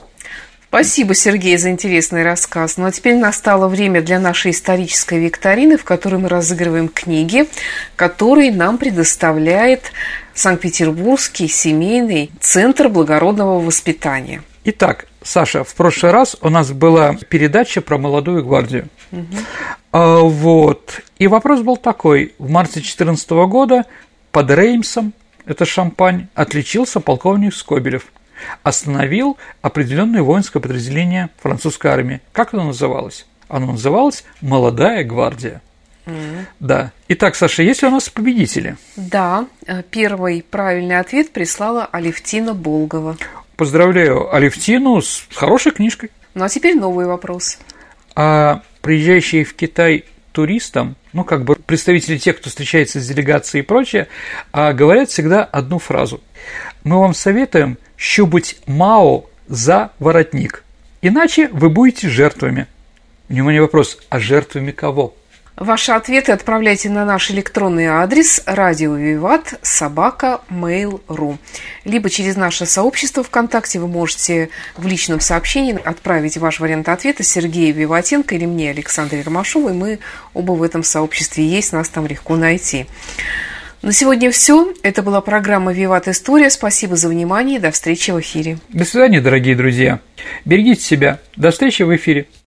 [0.73, 2.77] Спасибо, Сергей, за интересный рассказ.
[2.77, 7.47] Ну а теперь настало время для нашей исторической викторины, в которой мы разыгрываем книги,
[7.95, 9.91] которые нам предоставляет
[10.33, 14.41] Санкт-Петербургский семейный центр благородного воспитания.
[14.63, 18.87] Итак, Саша, в прошлый раз у нас была передача про молодую гвардию.
[19.11, 19.37] Угу.
[19.91, 21.01] А, вот.
[21.19, 22.33] И вопрос был такой.
[22.39, 23.85] В марте 2014 года
[24.31, 25.13] под Реймсом,
[25.45, 28.05] это Шампань, отличился полковник Скобелев–
[28.63, 32.21] остановил определенное воинское подразделение французской армии.
[32.31, 33.25] Как оно называлось?
[33.47, 35.61] Оно называлось «Молодая гвардия».
[36.05, 36.45] Mm.
[36.59, 36.91] Да.
[37.07, 38.75] Итак, Саша, есть ли у нас победители?
[38.97, 39.47] Да.
[39.65, 43.15] Э, первый правильный ответ прислала Алевтина Болгова.
[43.55, 46.11] Поздравляю Алевтину с хорошей книжкой.
[46.33, 47.57] Ну а теперь новый вопрос.
[48.15, 53.65] А приезжающие в Китай туристам, ну, как бы представители тех, кто встречается с делегацией и
[53.65, 54.07] прочее,
[54.51, 56.21] а, говорят всегда одну фразу.
[56.83, 60.63] Мы вам советуем щупать Мао за воротник,
[61.01, 62.67] иначе вы будете жертвами.
[63.29, 65.15] Внимание, вопрос, а жертвами кого?
[65.55, 71.37] Ваши ответы отправляйте на наш электронный адрес радио Виват собака mail.ru
[71.85, 77.75] либо через наше сообщество ВКонтакте вы можете в личном сообщении отправить ваш вариант ответа Сергею
[77.75, 79.73] Виватенко или мне, Александре Ромашовой.
[79.73, 79.99] Мы
[80.33, 82.87] оба в этом сообществе есть, нас там легко найти.
[83.83, 84.73] На сегодня все.
[84.81, 86.49] Это была программа «Виват История».
[86.49, 87.59] Спасибо за внимание.
[87.59, 88.57] До встречи в эфире.
[88.69, 89.99] До свидания, дорогие друзья.
[90.45, 91.19] Берегите себя.
[91.35, 92.27] До встречи в эфире.